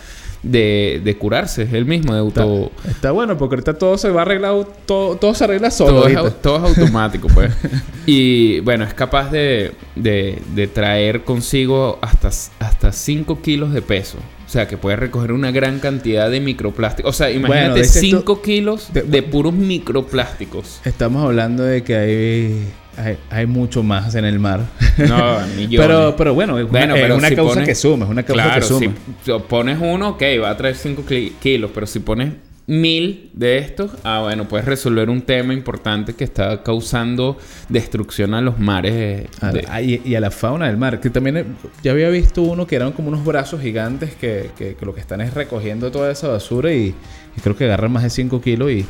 de, 0.49 1.01
de 1.03 1.17
curarse 1.17 1.67
él 1.71 1.85
mismo, 1.85 2.13
de 2.13 2.19
auto... 2.19 2.71
está 2.87 3.11
bueno 3.11 3.37
porque 3.37 3.55
ahorita 3.55 3.73
todo 3.77 3.97
se 3.97 4.09
va 4.09 4.23
arreglado, 4.23 4.65
todo, 4.85 5.15
todo 5.17 5.33
se 5.33 5.43
arregla 5.43 5.71
solo. 5.71 6.03
Todo 6.03 6.27
es, 6.27 6.41
todo 6.41 6.57
es 6.57 6.77
automático, 6.77 7.27
pues. 7.27 7.51
y 8.05 8.59
bueno, 8.61 8.83
es 8.85 8.93
capaz 8.93 9.29
de, 9.31 9.71
de- 9.95 10.41
de 10.55 10.67
traer 10.67 11.23
consigo 11.23 11.99
hasta, 12.01 12.29
hasta 12.59 12.91
5 12.91 13.41
kilos 13.41 13.73
de 13.73 13.81
peso. 13.81 14.17
O 14.45 14.49
sea, 14.49 14.65
que 14.67 14.77
puede 14.77 14.95
recoger 14.95 15.33
una 15.33 15.51
gran 15.51 15.79
cantidad 15.79 16.29
de 16.31 16.39
microplásticos. 16.39 17.09
O 17.09 17.17
sea, 17.17 17.29
imagínate 17.29 17.81
dices 17.81 17.95
tú- 18.01 18.17
5 18.19 18.41
kilos 18.41 18.93
de- 18.93 19.01
de, 19.01 19.21
puros 19.23 19.53
microplásticos. 19.53 20.79
Estamos 20.85 21.23
hablando 21.23 21.63
de 21.63 21.83
que 21.83 21.95
hay, 21.95 22.67
hay, 22.97 23.17
hay 23.29 23.45
mucho 23.45 23.83
más 23.83 24.15
en 24.15 24.25
el 24.25 24.39
mar. 24.39 24.61
No, 24.97 25.39
millones. 25.55 25.79
pero, 25.87 26.15
pero 26.17 26.33
bueno, 26.33 26.57
es 26.59 26.67
Bueno, 26.69 26.85
una, 26.87 26.95
es 26.95 27.01
pero 27.01 27.15
una 27.17 27.29
si 27.29 27.35
causa 27.35 27.53
pones- 27.61 27.65
que 27.67 27.75
suma, 27.75 28.05
es 28.05 28.11
una 28.11 28.23
causa 28.23 28.43
Claro, 28.43 28.59
que 28.61 28.67
suma. 28.67 28.93
si 29.23 29.31
pones 29.47 29.77
uno, 29.81 30.09
ok, 30.09 30.23
va 30.41 30.49
a 30.49 30.57
traer 30.57 30.75
5 30.75 31.03
kilos, 31.39 31.71
pero 31.73 31.85
si 31.87 31.99
pones 31.99 32.33
mil 32.69 33.29
de 33.33 33.59
estos, 33.59 33.91
ah, 34.03 34.19
bueno, 34.23 34.45
puedes 34.49 34.65
resolver 34.65 35.09
un 35.09 35.21
tema 35.21 35.53
importante 35.53 36.13
que 36.15 36.25
está 36.25 36.63
causando 36.63 37.37
destrucción 37.69 38.33
a 38.33 38.41
los 38.41 38.59
mares. 38.59 39.27
A- 39.39 39.51
de- 39.53 39.65
a- 39.69 39.81
y, 39.81 40.01
y 40.03 40.15
a 40.15 40.19
la 40.19 40.31
fauna 40.31 40.67
del 40.67 40.75
mar. 40.75 40.99
Que 40.99 41.09
también 41.09 41.37
eh, 41.37 41.45
ya 41.81 41.91
había 41.91 42.09
visto 42.09 42.41
uno 42.41 42.67
que 42.67 42.75
eran 42.75 42.91
como 42.91 43.07
unos 43.07 43.23
brazos 43.23 43.61
gigantes 43.61 44.15
que, 44.15 44.49
que- 44.57 44.75
que 44.75 44.85
lo 44.85 44.93
que 44.93 44.99
están 44.99 45.21
es 45.21 45.33
recogiendo 45.33 45.91
toda 45.91 46.11
esa 46.11 46.27
basura 46.27 46.73
y, 46.73 46.93
y 47.37 47.41
creo 47.41 47.55
que 47.55 47.63
agarran 47.63 47.89
más 47.93 48.03
de 48.03 48.09
5 48.09 48.41
kilos 48.41 48.69
y, 48.69 48.85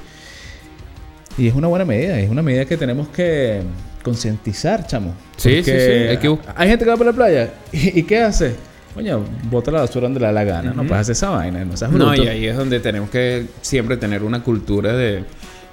y 1.37 1.47
es 1.47 1.53
una 1.53 1.67
buena 1.67 1.85
medida. 1.85 2.19
Es 2.19 2.31
una 2.31 2.41
medida 2.41 2.65
que 2.65 2.77
tenemos 2.77 3.09
que 3.09 3.61
concientizar, 4.07 4.85
chamo. 4.87 5.13
Sí, 5.37 5.55
sí, 5.63 5.71
sí, 5.71 5.71
hay 5.71 6.17
que 6.17 6.27
bus- 6.29 6.39
Hay 6.55 6.69
gente 6.69 6.85
que 6.85 6.91
va 6.91 6.97
por 6.97 7.05
la 7.05 7.13
playa 7.13 7.53
y, 7.71 7.99
¿y 7.99 8.03
qué 8.03 8.21
hace? 8.21 8.55
Coño, 8.93 9.23
bota 9.49 9.69
la 9.69 9.81
basura 9.81 10.05
donde 10.05 10.19
le 10.19 10.25
da 10.25 10.31
la 10.31 10.43
gana. 10.43 10.73
No 10.73 10.83
puedes 10.85 11.01
hacer 11.01 11.11
esa 11.13 11.29
vaina. 11.29 11.63
No 11.63 11.77
seas 11.77 11.91
No, 11.91 12.15
y 12.15 12.27
ahí 12.27 12.47
es 12.47 12.55
donde 12.57 12.79
tenemos 12.79 13.09
que 13.09 13.45
siempre 13.61 13.95
tener 13.97 14.23
una 14.23 14.41
cultura 14.41 14.93
de, 14.93 15.23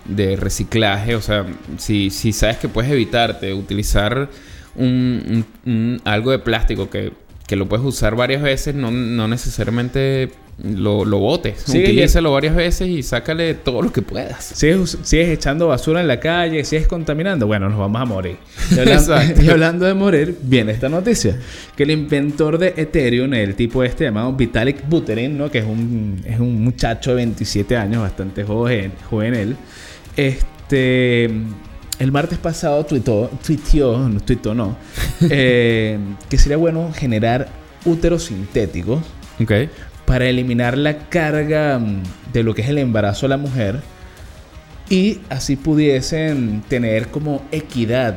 de 0.04 0.36
reciclaje. 0.36 1.14
O 1.14 1.22
sea, 1.22 1.46
si, 1.78 2.10
si 2.10 2.32
sabes 2.32 2.58
que 2.58 2.68
puedes 2.68 2.90
evitarte 2.90 3.54
utilizar 3.54 4.28
un, 4.76 5.44
un- 5.64 5.72
un- 5.72 6.00
algo 6.04 6.32
de 6.32 6.38
plástico 6.38 6.90
que, 6.90 7.12
que 7.46 7.56
lo 7.56 7.66
puedes 7.66 7.86
usar 7.86 8.14
varias 8.14 8.42
veces, 8.42 8.74
no, 8.74 8.90
no 8.90 9.26
necesariamente 9.28 10.30
lo, 10.62 11.04
lo 11.04 11.18
botes. 11.18 11.62
Sí, 11.66 11.82
Utilízalo 11.82 12.32
varias 12.32 12.54
veces 12.54 12.88
y 12.88 13.02
sácale 13.02 13.54
todo 13.54 13.82
lo 13.82 13.92
que 13.92 14.02
puedas. 14.02 14.62
Us- 14.62 14.98
sigues 15.02 15.28
echando 15.28 15.68
basura 15.68 16.00
en 16.00 16.08
la 16.08 16.20
calle, 16.20 16.64
sigues 16.64 16.86
contaminando, 16.86 17.46
bueno, 17.46 17.68
nos 17.68 17.78
vamos 17.78 18.00
a 18.00 18.04
morir. 18.04 18.36
Y 18.70 18.78
hablando, 18.78 19.42
y 19.42 19.48
hablando 19.48 19.86
de 19.86 19.94
morir, 19.94 20.38
viene 20.42 20.72
esta 20.72 20.88
noticia. 20.88 21.38
Que 21.76 21.82
el 21.82 21.90
inventor 21.90 22.58
de 22.58 22.74
Ethereum, 22.76 23.34
el 23.34 23.54
tipo 23.54 23.82
este 23.82 24.04
llamado 24.04 24.32
Vitalik 24.32 24.88
Buterin, 24.88 25.36
¿no? 25.36 25.50
Que 25.50 25.58
es 25.58 25.64
un, 25.64 26.22
es 26.24 26.38
un 26.38 26.62
muchacho 26.62 27.10
de 27.10 27.16
27 27.16 27.76
años, 27.76 28.02
bastante 28.02 28.44
joven, 28.44 28.92
joven 29.10 29.34
él. 29.34 29.56
Este... 30.16 31.30
El 32.00 32.10
martes 32.10 32.38
pasado 32.38 32.84
tuitó, 32.84 33.30
tuiteó, 33.46 33.96
no 34.08 34.18
tuitó, 34.18 34.52
no, 34.52 34.76
eh, 35.30 35.96
que 36.28 36.38
sería 36.38 36.56
bueno 36.56 36.92
generar 36.92 37.48
úteros 37.84 38.24
sintéticos 38.24 39.00
Ok. 39.40 39.52
Para 40.06 40.26
eliminar 40.28 40.76
la 40.78 41.08
carga 41.08 41.78
mm, 41.78 42.02
de 42.32 42.42
lo 42.42 42.54
que 42.54 42.62
es 42.62 42.68
el 42.68 42.78
embarazo 42.78 43.26
a 43.26 43.28
la 43.30 43.36
mujer 43.36 43.80
y 44.90 45.20
así 45.30 45.56
pudiesen 45.56 46.62
tener 46.68 47.08
como 47.08 47.42
equidad 47.52 48.16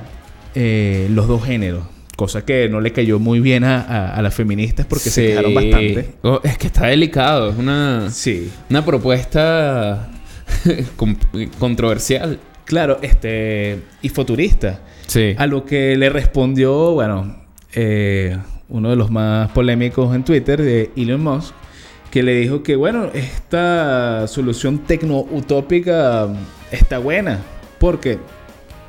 eh, 0.55 1.07
los 1.11 1.27
dos 1.27 1.43
géneros. 1.45 1.85
Cosa 2.15 2.43
que 2.43 2.67
no 2.67 2.81
le 2.81 2.91
cayó 2.91 3.19
muy 3.19 3.39
bien 3.39 3.63
a, 3.63 3.79
a- 3.81 4.15
a 4.15 4.21
las 4.23 4.33
feministas 4.33 4.85
porque 4.87 5.09
se 5.11 5.27
quejaron 5.27 5.53
bastante. 5.53 6.09
Oh, 6.23 6.41
es 6.43 6.57
que 6.57 6.67
está 6.67 6.87
delicado. 6.87 7.51
Es 7.51 7.57
una, 7.57 8.09
Sí. 8.09 8.49
una 8.71 8.83
propuesta 8.83 10.09
con- 10.95 11.17
controversial. 11.59 12.39
Claro, 12.65 12.97
este. 13.03 13.81
Y 14.01 14.09
futurista. 14.09 14.79
Sí. 15.05 15.35
A 15.37 15.45
lo 15.45 15.63
que 15.63 15.95
le 15.95 16.09
respondió, 16.09 16.91
bueno, 16.93 17.37
eh, 17.73 18.35
uno 18.69 18.89
de 18.89 18.95
los 18.95 19.11
más 19.11 19.51
polémicos 19.51 20.13
en 20.15 20.23
Twitter, 20.23 20.61
de 20.61 20.89
Elon 20.97 21.23
Musk, 21.23 21.53
que 22.11 22.23
le 22.23 22.35
dijo 22.35 22.63
que, 22.63 22.75
bueno, 22.75 23.09
esta 23.13 24.27
solución 24.27 24.79
tecno-utópica 24.79 26.27
está 26.71 26.99
buena. 26.99 27.39
¿Por 27.79 27.99
qué? 27.99 28.19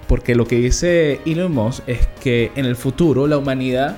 Porque 0.06 0.34
lo 0.34 0.46
que 0.46 0.56
dice 0.56 1.20
Elon 1.26 1.52
Musk 1.52 1.82
es 1.86 2.06
que 2.20 2.52
en 2.56 2.64
el 2.64 2.76
futuro 2.76 3.26
la 3.26 3.36
humanidad 3.36 3.96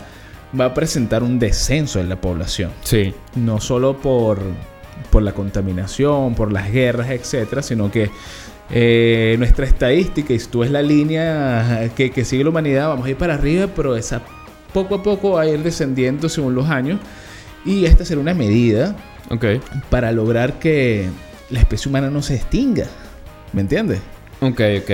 va 0.58 0.66
a 0.66 0.74
presentar 0.74 1.22
un 1.22 1.38
descenso 1.38 2.00
en 2.00 2.08
la 2.08 2.20
población. 2.20 2.72
Sí. 2.82 3.14
No 3.36 3.60
solo 3.60 3.98
por, 3.98 4.40
por 5.10 5.22
la 5.22 5.32
contaminación, 5.32 6.34
por 6.34 6.52
las 6.52 6.72
guerras, 6.72 7.10
etcétera, 7.10 7.62
sino 7.62 7.90
que 7.90 8.10
eh, 8.72 9.36
nuestra 9.38 9.66
estadística, 9.66 10.32
y 10.32 10.38
si 10.38 10.48
tú 10.48 10.60
ves 10.60 10.70
la 10.70 10.82
línea 10.82 11.90
que, 11.94 12.10
que 12.10 12.24
sigue 12.24 12.42
la 12.42 12.50
humanidad, 12.50 12.88
vamos 12.88 13.06
a 13.06 13.10
ir 13.10 13.16
para 13.16 13.34
arriba, 13.34 13.68
pero 13.74 13.96
esa 13.96 14.22
poco 14.72 14.96
a 14.96 15.02
poco 15.02 15.32
va 15.32 15.42
a 15.42 15.46
ir 15.46 15.62
descendiendo 15.62 16.28
según 16.28 16.54
los 16.54 16.68
años. 16.68 16.98
Y 17.64 17.84
esta 17.84 18.04
será 18.04 18.20
una 18.20 18.34
medida 18.34 18.96
Ok. 19.28 19.44
para 19.90 20.10
lograr 20.12 20.58
que 20.58 21.08
la 21.50 21.60
especie 21.60 21.88
humana 21.88 22.10
no 22.10 22.22
se 22.22 22.36
extinga. 22.36 22.86
¿Me 23.52 23.60
entiendes? 23.60 24.00
Ok, 24.40 24.60
ok. 24.82 24.90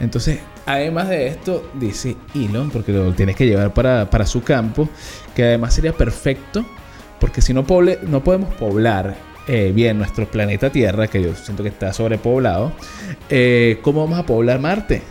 Entonces, 0.00 0.40
además 0.66 1.08
de 1.08 1.28
esto, 1.28 1.70
dice 1.74 2.16
Elon, 2.34 2.70
porque 2.70 2.92
lo 2.92 3.12
tienes 3.12 3.36
que 3.36 3.46
llevar 3.46 3.72
para, 3.72 4.10
para 4.10 4.26
su 4.26 4.42
campo, 4.42 4.88
que 5.34 5.44
además 5.44 5.74
sería 5.74 5.92
perfecto, 5.92 6.64
porque 7.20 7.40
si 7.40 7.54
no, 7.54 7.64
poble- 7.66 8.00
no 8.02 8.24
podemos 8.24 8.52
poblar 8.54 9.14
eh, 9.46 9.70
bien 9.74 9.98
nuestro 9.98 10.28
planeta 10.28 10.70
Tierra, 10.70 11.06
que 11.06 11.22
yo 11.22 11.34
siento 11.36 11.62
que 11.62 11.68
está 11.68 11.92
sobrepoblado, 11.92 12.72
eh, 13.30 13.78
¿cómo 13.82 14.00
vamos 14.02 14.18
a 14.18 14.26
poblar 14.26 14.58
Marte? 14.60 15.02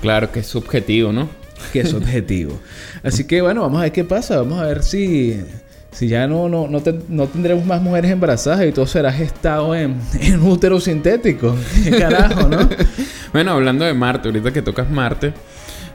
Claro 0.00 0.30
que 0.30 0.40
es 0.40 0.46
subjetivo, 0.46 1.12
¿no? 1.12 1.28
Que 1.72 1.80
es 1.80 1.92
objetivo. 1.94 2.58
Así 3.02 3.24
que 3.24 3.40
bueno, 3.42 3.62
vamos 3.62 3.80
a 3.80 3.84
ver 3.84 3.92
qué 3.92 4.04
pasa, 4.04 4.36
vamos 4.36 4.60
a 4.60 4.66
ver 4.66 4.82
si... 4.84 5.42
Si 5.90 6.06
ya 6.08 6.26
no, 6.26 6.48
no, 6.48 6.68
no, 6.68 6.80
ten- 6.80 7.02
no 7.08 7.26
tendremos 7.26 7.64
más 7.64 7.80
mujeres 7.82 8.10
embarazadas 8.10 8.64
y 8.66 8.72
todo 8.72 8.86
será 8.86 9.12
gestado 9.12 9.74
en, 9.74 9.96
en 10.20 10.42
útero 10.42 10.80
sintético. 10.80 11.56
¿Qué 11.84 11.90
carajo, 11.98 12.48
no? 12.48 12.68
Bueno, 13.32 13.52
hablando 13.52 13.84
de 13.84 13.92
Marte, 13.94 14.28
ahorita 14.28 14.52
que 14.52 14.62
tocas 14.62 14.90
Marte, 14.90 15.32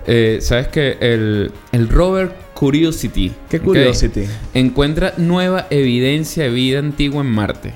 eh, 0.05 0.37
sabes 0.41 0.67
que 0.67 0.97
el, 0.99 1.51
el 1.71 1.89
rover 1.89 2.31
Curiosity. 2.53 3.31
Qué 3.49 3.59
curiosity. 3.59 4.25
Encuentra 4.53 5.13
nueva 5.17 5.65
evidencia 5.71 6.43
de 6.43 6.49
vida 6.51 6.79
antigua 6.79 7.21
en 7.21 7.27
Marte. 7.31 7.73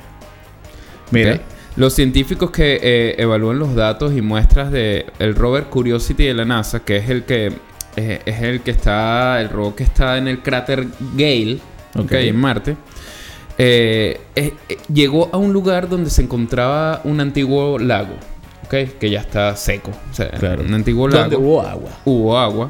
Mira. 1.11 1.39
Los 1.75 1.93
científicos 1.93 2.49
que 2.51 2.79
eh, 2.81 3.15
evalúan 3.19 3.59
los 3.59 3.75
datos 3.75 4.15
y 4.15 4.21
muestras 4.21 4.71
de 4.71 5.05
el 5.19 5.35
rover 5.35 5.65
Curiosity 5.65 6.25
de 6.25 6.33
la 6.33 6.45
NASA, 6.45 6.79
que 6.81 6.97
es 6.97 7.09
el 7.09 7.23
que 7.23 7.51
eh, 7.95 8.21
es 8.25 8.41
el 8.41 8.61
que 8.61 8.71
está 8.71 9.39
el 9.41 9.49
robot 9.49 9.75
que 9.75 9.83
está 9.83 10.17
en 10.17 10.27
el 10.27 10.39
cráter 10.41 10.87
Gale, 11.15 11.59
Ok. 11.97 12.05
ok, 12.05 12.11
en 12.13 12.35
Marte. 12.35 12.77
eh, 13.57 14.19
eh, 14.35 14.53
eh, 14.69 14.77
llegó 14.93 15.29
a 15.31 15.37
un 15.37 15.51
lugar 15.53 15.89
donde 15.89 16.09
se 16.09 16.21
encontraba 16.21 17.01
un 17.03 17.19
antiguo 17.19 17.79
lago, 17.79 18.13
ok, 18.65 18.97
que 18.99 19.09
ya 19.09 19.21
está 19.21 19.55
seco, 19.55 19.91
o 20.11 20.13
sea, 20.13 20.29
Claro. 20.31 20.63
un 20.63 20.73
antiguo 20.73 21.07
lago 21.07 21.21
donde 21.21 21.37
hubo 21.37 21.61
agua. 21.61 21.89
hubo 22.05 22.37
agua 22.37 22.69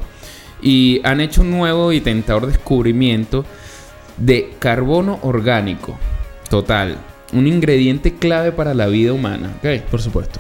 y 0.62 1.02
han 1.04 1.20
hecho 1.22 1.42
un 1.42 1.52
nuevo 1.52 1.92
y 1.92 2.00
tentador 2.02 2.48
descubrimiento 2.48 3.44
de 4.18 4.54
carbono 4.60 5.20
orgánico 5.24 5.98
total, 6.50 6.98
un 7.34 7.46
ingrediente 7.48 8.14
clave 8.16 8.52
para 8.54 8.74
la 8.74 8.88
vida 8.88 9.12
humana. 9.14 9.52
¿ok? 9.58 9.82
Por 9.92 10.02
supuesto. 10.02 10.40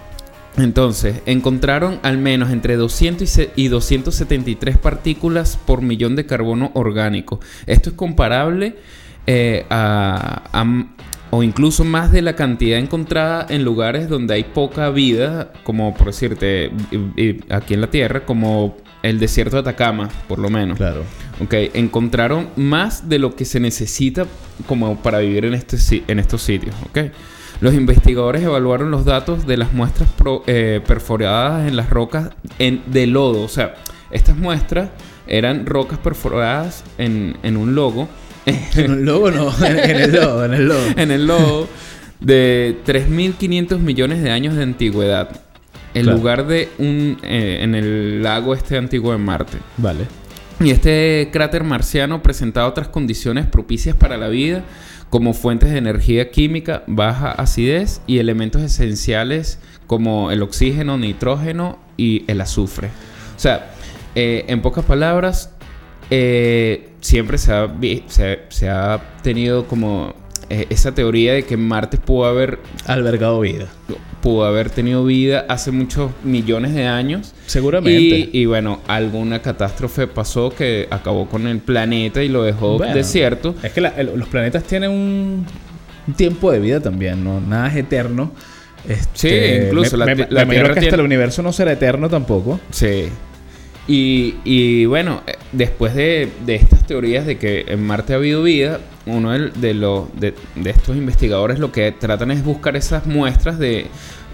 Entonces, 0.57 1.21
encontraron 1.25 1.99
al 2.03 2.17
menos 2.17 2.49
entre 2.51 2.75
200 2.77 3.23
y 3.23 3.27
se- 3.27 3.51
y 3.55 3.67
273 3.67 4.77
partículas 4.77 5.57
por 5.65 5.81
millón 5.81 6.15
de 6.15 6.25
carbono 6.25 6.71
orgánico. 6.73 7.39
Esto 7.67 7.89
es 7.91 7.95
comparable 7.95 8.75
eh, 9.27 9.65
a, 9.69 10.43
a- 10.53 10.85
o 11.29 11.43
incluso 11.43 11.83
más 11.83 12.11
de 12.11 12.21
la 12.21 12.35
cantidad 12.35 12.79
encontrada 12.79 13.45
en 13.49 13.63
lugares 13.65 14.07
donde 14.07 14.33
hay 14.35 14.43
poca 14.45 14.89
vida, 14.89 15.51
como 15.63 15.93
por 15.93 16.07
decirte, 16.07 16.71
aquí 17.49 17.73
en 17.73 17.81
la 17.81 17.87
Tierra, 17.87 18.25
como 18.25 18.77
el 19.03 19.19
desierto 19.19 19.57
de 19.57 19.59
Atacama, 19.69 20.09
por 20.29 20.39
lo 20.39 20.49
menos. 20.49 20.77
Claro. 20.77 21.03
Ok, 21.43 21.53
encontraron 21.73 22.47
más 22.55 23.09
de 23.09 23.19
lo 23.19 23.35
que 23.35 23.43
se 23.45 23.59
necesita 23.59 24.25
como 24.67 25.01
para 25.03 25.19
vivir 25.19 25.45
en, 25.45 25.53
este, 25.53 25.77
en 26.07 26.17
estos 26.19 26.41
sitios. 26.41 26.73
Ok. 26.89 27.11
Los 27.59 27.73
investigadores 27.73 28.43
evaluaron 28.43 28.91
los 28.91 29.03
datos 29.05 29.47
de 29.47 29.57
las 29.57 29.73
muestras 29.73 30.09
pro- 30.17 30.43
eh, 30.47 30.81
perforadas 30.85 31.67
en 31.67 31.75
las 31.75 31.89
rocas 31.89 32.29
en, 32.59 32.81
de 32.87 33.07
lodo. 33.07 33.41
O 33.43 33.47
sea, 33.47 33.75
estas 34.11 34.37
muestras 34.37 34.89
eran 35.27 35.65
rocas 35.65 35.97
perforadas 35.99 36.83
en, 36.97 37.35
en 37.43 37.57
un 37.57 37.73
logo. 37.75 38.07
En 38.77 38.91
un 38.91 39.05
lobo 39.05 39.29
no, 39.31 39.51
en, 39.65 39.77
en 39.89 39.95
el 39.97 40.11
lobo, 40.13 40.43
en 40.45 40.53
el 40.53 40.67
lobo. 40.67 40.81
en 40.97 41.11
el 41.11 41.27
lodo 41.27 41.67
de 42.19 42.77
3.500 42.85 43.79
millones 43.79 44.23
de 44.23 44.31
años 44.31 44.55
de 44.55 44.63
antigüedad. 44.63 45.29
En 45.93 46.03
Claro. 46.03 46.17
lugar 46.17 46.47
de 46.47 46.69
un... 46.77 47.17
eh, 47.23 47.59
en 47.61 47.73
el 47.75 48.21
lago 48.23 48.53
este 48.53 48.77
antiguo 48.77 49.11
de 49.11 49.17
Marte. 49.17 49.57
Vale. 49.77 50.05
Y 50.59 50.71
este 50.71 51.29
cráter 51.31 51.63
marciano 51.63 52.23
presentaba 52.23 52.67
otras 52.67 52.87
condiciones 52.87 53.45
propicias 53.45 53.95
para 53.95 54.17
la 54.17 54.27
vida, 54.27 54.63
como 55.09 55.33
fuentes 55.33 55.71
de 55.71 55.77
energía 55.77 56.31
química, 56.31 56.83
baja 56.87 57.31
acidez 57.31 58.01
y 58.07 58.17
elementos 58.17 58.61
esenciales 58.61 59.59
como 59.85 60.31
el 60.31 60.41
oxígeno, 60.41 60.97
nitrógeno 60.97 61.77
y 61.95 62.23
el 62.27 62.41
azufre. 62.41 62.89
O 63.35 63.39
sea, 63.39 63.71
eh, 64.15 64.45
en 64.47 64.61
pocas 64.61 64.83
palabras, 64.83 65.51
eh, 66.09 66.89
siempre 67.01 67.37
se 67.37 68.69
ha, 68.69 69.01
tenido 69.21 69.67
como 69.67 70.15
eh, 70.49 70.65
esa 70.69 70.95
teoría 70.95 71.33
de 71.33 71.43
que 71.43 71.55
Marte 71.55 71.97
pudo 71.97 72.25
haber, 72.25 72.59
Albergado 72.87 73.41
vida. 73.41 73.67
Pudo 74.27 74.43
haber 74.45 74.69
tenido 74.69 75.05
vida 75.05 75.45
hace 75.47 75.71
muchos 75.71 76.11
millones 76.23 76.73
de 76.73 76.85
años. 76.85 77.33
Seguramente. 77.45 78.29
Y, 78.33 78.41
y 78.41 78.45
bueno, 78.45 78.81
alguna 78.87 79.41
catástrofe 79.41 80.05
pasó 80.07 80.49
que 80.49 80.85
acabó 80.91 81.29
con 81.29 81.47
el 81.47 81.59
planeta 81.59 82.21
y 82.21 82.27
lo 82.27 82.43
dejó 82.43 82.77
Bueno, 82.77 82.93
desierto. 82.93 83.55
Es 83.63 83.71
que 83.71 83.79
la- 83.79 83.93
el- 83.97 84.11
los 84.17 84.27
planetas 84.27 84.63
tienen 84.65 84.91
un, 84.91 85.45
tiempo 86.17 86.51
de 86.51 86.59
vida 86.59 86.81
también, 86.81 87.23
¿no? 87.23 87.39
Nada 87.39 87.69
es 87.69 87.75
eterno. 87.77 88.31
Este, 88.87 89.59
Sí, 89.61 89.65
incluso 89.67 89.97
me, 89.97 90.05
la 90.05 90.15
me- 90.15 90.27
la 90.29 90.45
me 90.45 90.53
Tierra 90.55 90.67
que 90.67 90.71
hasta 90.71 90.81
tiene- 90.81 90.95
el 90.95 91.01
universo 91.05 91.41
no 91.41 91.51
será 91.53 91.71
eterno 91.71 92.09
tampoco. 92.09 92.59
Sí. 92.69 93.05
Y, 93.89 94.85
bueno, 94.85 95.21
eh, 95.27 95.35
después 95.53 95.95
de, 95.95 96.29
de 96.45 96.55
estas 96.55 96.85
teorías 96.85 97.25
de 97.25 97.37
que 97.37 97.65
en 97.69 97.85
Marte 97.85 98.13
ha 98.13 98.17
habido 98.17 98.43
vida, 98.43 98.81
uno 99.05 99.31
del- 99.31 99.53
de, 99.53 99.73
los 99.73 100.07
de, 100.19 100.33
de 100.55 100.69
estos 100.71 100.97
investigadores 100.97 101.57
lo 101.59 101.71
que 101.71 101.91
tratan 101.93 102.31
es 102.31 102.43
buscar 102.43 102.75
esas 102.75 103.05
muestras 103.05 103.57
de 103.59 103.85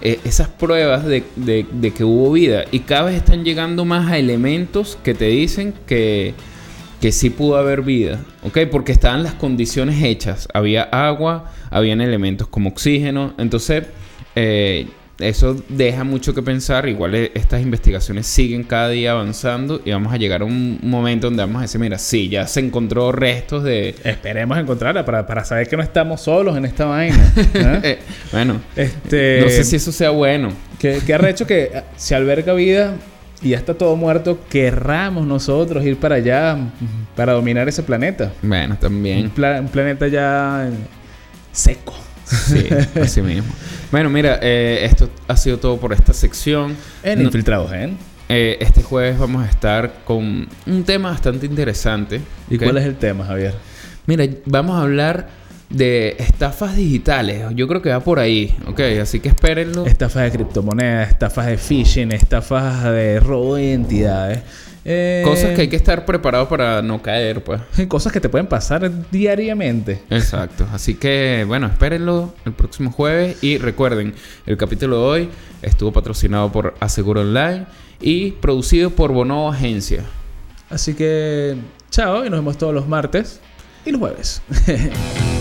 eh, 0.02 0.18
esas 0.24 0.48
pruebas 0.48 1.04
de, 1.06 1.22
de- 1.36 1.66
de 1.70 1.90
que 1.92 2.02
hubo 2.02 2.32
vida. 2.32 2.64
Y 2.72 2.80
cada 2.80 3.04
vez 3.04 3.14
están 3.16 3.44
llegando 3.44 3.84
más 3.84 4.10
a 4.10 4.18
elementos 4.18 4.98
que 5.04 5.14
te 5.14 5.26
dicen 5.26 5.72
que, 5.86 6.34
que 7.00 7.12
sí 7.12 7.30
pudo 7.30 7.56
haber 7.56 7.82
vida, 7.82 8.24
¿ok? 8.42 8.58
Porque 8.72 8.90
estaban 8.90 9.22
las 9.22 9.34
condiciones 9.34 10.02
hechas. 10.02 10.48
Había 10.52 10.82
agua, 10.82 11.52
habían 11.70 12.00
elementos 12.00 12.48
como 12.48 12.70
oxígeno. 12.70 13.34
Entonces, 13.38 13.84
eh, 14.34 14.88
eso 15.18 15.62
deja 15.68 16.02
mucho 16.04 16.34
que 16.34 16.42
pensar. 16.42 16.88
Igual 16.88 17.14
eh, 17.14 17.30
estas 17.34 17.62
investigaciones 17.62 18.26
siguen 18.26 18.64
cada 18.64 18.88
día 18.88 19.12
avanzando 19.12 19.80
y 19.84 19.90
vamos 19.92 20.12
a 20.12 20.16
llegar 20.16 20.42
a 20.42 20.44
un 20.44 20.78
momento 20.82 21.28
donde 21.28 21.42
vamos 21.42 21.58
a 21.58 21.62
decir, 21.62 21.80
mira, 21.80 21.98
sí, 21.98 22.28
ya 22.28 22.46
se 22.46 22.60
encontró 22.60 23.12
restos 23.12 23.62
de... 23.64 23.94
Esperemos 24.04 24.58
encontrarla 24.58 25.04
para, 25.04 25.26
para 25.26 25.44
saber 25.44 25.68
que 25.68 25.76
no 25.76 25.82
estamos 25.82 26.20
solos 26.22 26.56
en 26.56 26.64
esta 26.64 26.86
vaina. 26.86 27.32
¿eh? 27.36 27.80
Eh, 27.84 27.98
bueno, 28.32 28.60
este, 28.76 29.40
no 29.42 29.48
sé 29.50 29.64
si 29.64 29.76
eso 29.76 29.92
sea 29.92 30.10
bueno. 30.10 30.52
que, 30.78 30.98
que 31.06 31.14
arrecho 31.14 31.46
que 31.46 31.70
se 31.96 32.14
alberga 32.14 32.52
vida 32.54 32.94
y 33.42 33.50
ya 33.50 33.58
está 33.58 33.74
todo 33.74 33.94
muerto, 33.96 34.38
querramos 34.48 35.26
nosotros 35.26 35.84
ir 35.84 35.96
para 35.98 36.14
allá 36.16 36.56
para 37.14 37.34
dominar 37.34 37.68
ese 37.68 37.82
planeta. 37.82 38.32
Bueno, 38.42 38.74
Un, 38.74 38.80
también. 38.80 39.30
pla- 39.30 39.60
un 39.60 39.68
planeta 39.68 40.08
ya 40.08 40.70
seco. 41.52 41.94
Sí, 42.24 42.66
así 43.00 43.22
mismo. 43.22 43.52
Bueno, 43.90 44.10
mira, 44.10 44.38
eh, 44.42 44.80
esto 44.84 45.08
ha 45.28 45.36
sido 45.36 45.58
todo 45.58 45.76
por 45.78 45.92
esta 45.92 46.12
sección. 46.12 46.76
En 47.02 47.18
No- 47.20 47.24
Infiltrados, 47.26 47.72
¿eh? 47.72 47.90
Eh, 48.28 48.56
este 48.60 48.82
jueves 48.82 49.18
vamos 49.18 49.44
a 49.46 49.50
estar 49.50 49.96
con 50.04 50.48
un 50.66 50.84
tema 50.84 51.10
bastante 51.10 51.44
interesante. 51.46 52.20
¿Y 52.50 52.56
¿ok? 52.56 52.62
cuál 52.62 52.78
es 52.78 52.84
el 52.86 52.96
tema, 52.96 53.24
Javier? 53.26 53.54
Mira, 54.06 54.24
vamos 54.46 54.76
a 54.78 54.82
hablar 54.82 55.28
de 55.68 56.16
estafas 56.18 56.76
digitales. 56.76 57.42
Yo 57.54 57.68
creo 57.68 57.82
que 57.82 57.90
va 57.90 58.00
por 58.00 58.18
ahí, 58.18 58.56
¿ok? 58.66 58.80
Así 59.02 59.20
que 59.20 59.28
espérenlo. 59.28 59.84
Estafas 59.86 60.22
de 60.24 60.30
criptomonedas, 60.30 61.10
estafas 61.10 61.46
de 61.46 61.58
phishing, 61.58 62.12
estafas 62.12 62.84
de 62.84 63.20
robo 63.20 63.56
de 63.56 63.64
identidades. 63.64 64.40
Eh, 64.84 65.22
Cosas 65.24 65.54
que 65.54 65.62
hay 65.62 65.68
que 65.68 65.76
estar 65.76 66.04
preparados 66.04 66.48
para 66.48 66.82
no 66.82 67.00
caer, 67.00 67.42
pues. 67.42 67.60
Cosas 67.88 68.12
que 68.12 68.20
te 68.20 68.28
pueden 68.28 68.46
pasar 68.46 68.90
diariamente. 69.10 70.02
Exacto. 70.10 70.66
Así 70.72 70.94
que, 70.94 71.44
bueno, 71.46 71.66
espérenlo 71.66 72.34
el 72.44 72.52
próximo 72.52 72.92
jueves. 72.92 73.42
Y 73.42 73.58
recuerden, 73.58 74.14
el 74.46 74.56
capítulo 74.56 74.98
de 74.98 75.04
hoy 75.04 75.28
estuvo 75.62 75.92
patrocinado 75.92 76.52
por 76.52 76.74
Aseguro 76.80 77.22
Online 77.22 77.66
y 78.00 78.32
producido 78.32 78.90
por 78.90 79.12
Bono 79.12 79.50
Agencia. 79.50 80.04
Así 80.68 80.94
que, 80.94 81.56
chao 81.90 82.24
y 82.24 82.30
nos 82.30 82.40
vemos 82.40 82.58
todos 82.58 82.74
los 82.74 82.86
martes 82.86 83.40
y 83.86 83.92
los 83.92 84.00
jueves. 84.00 84.42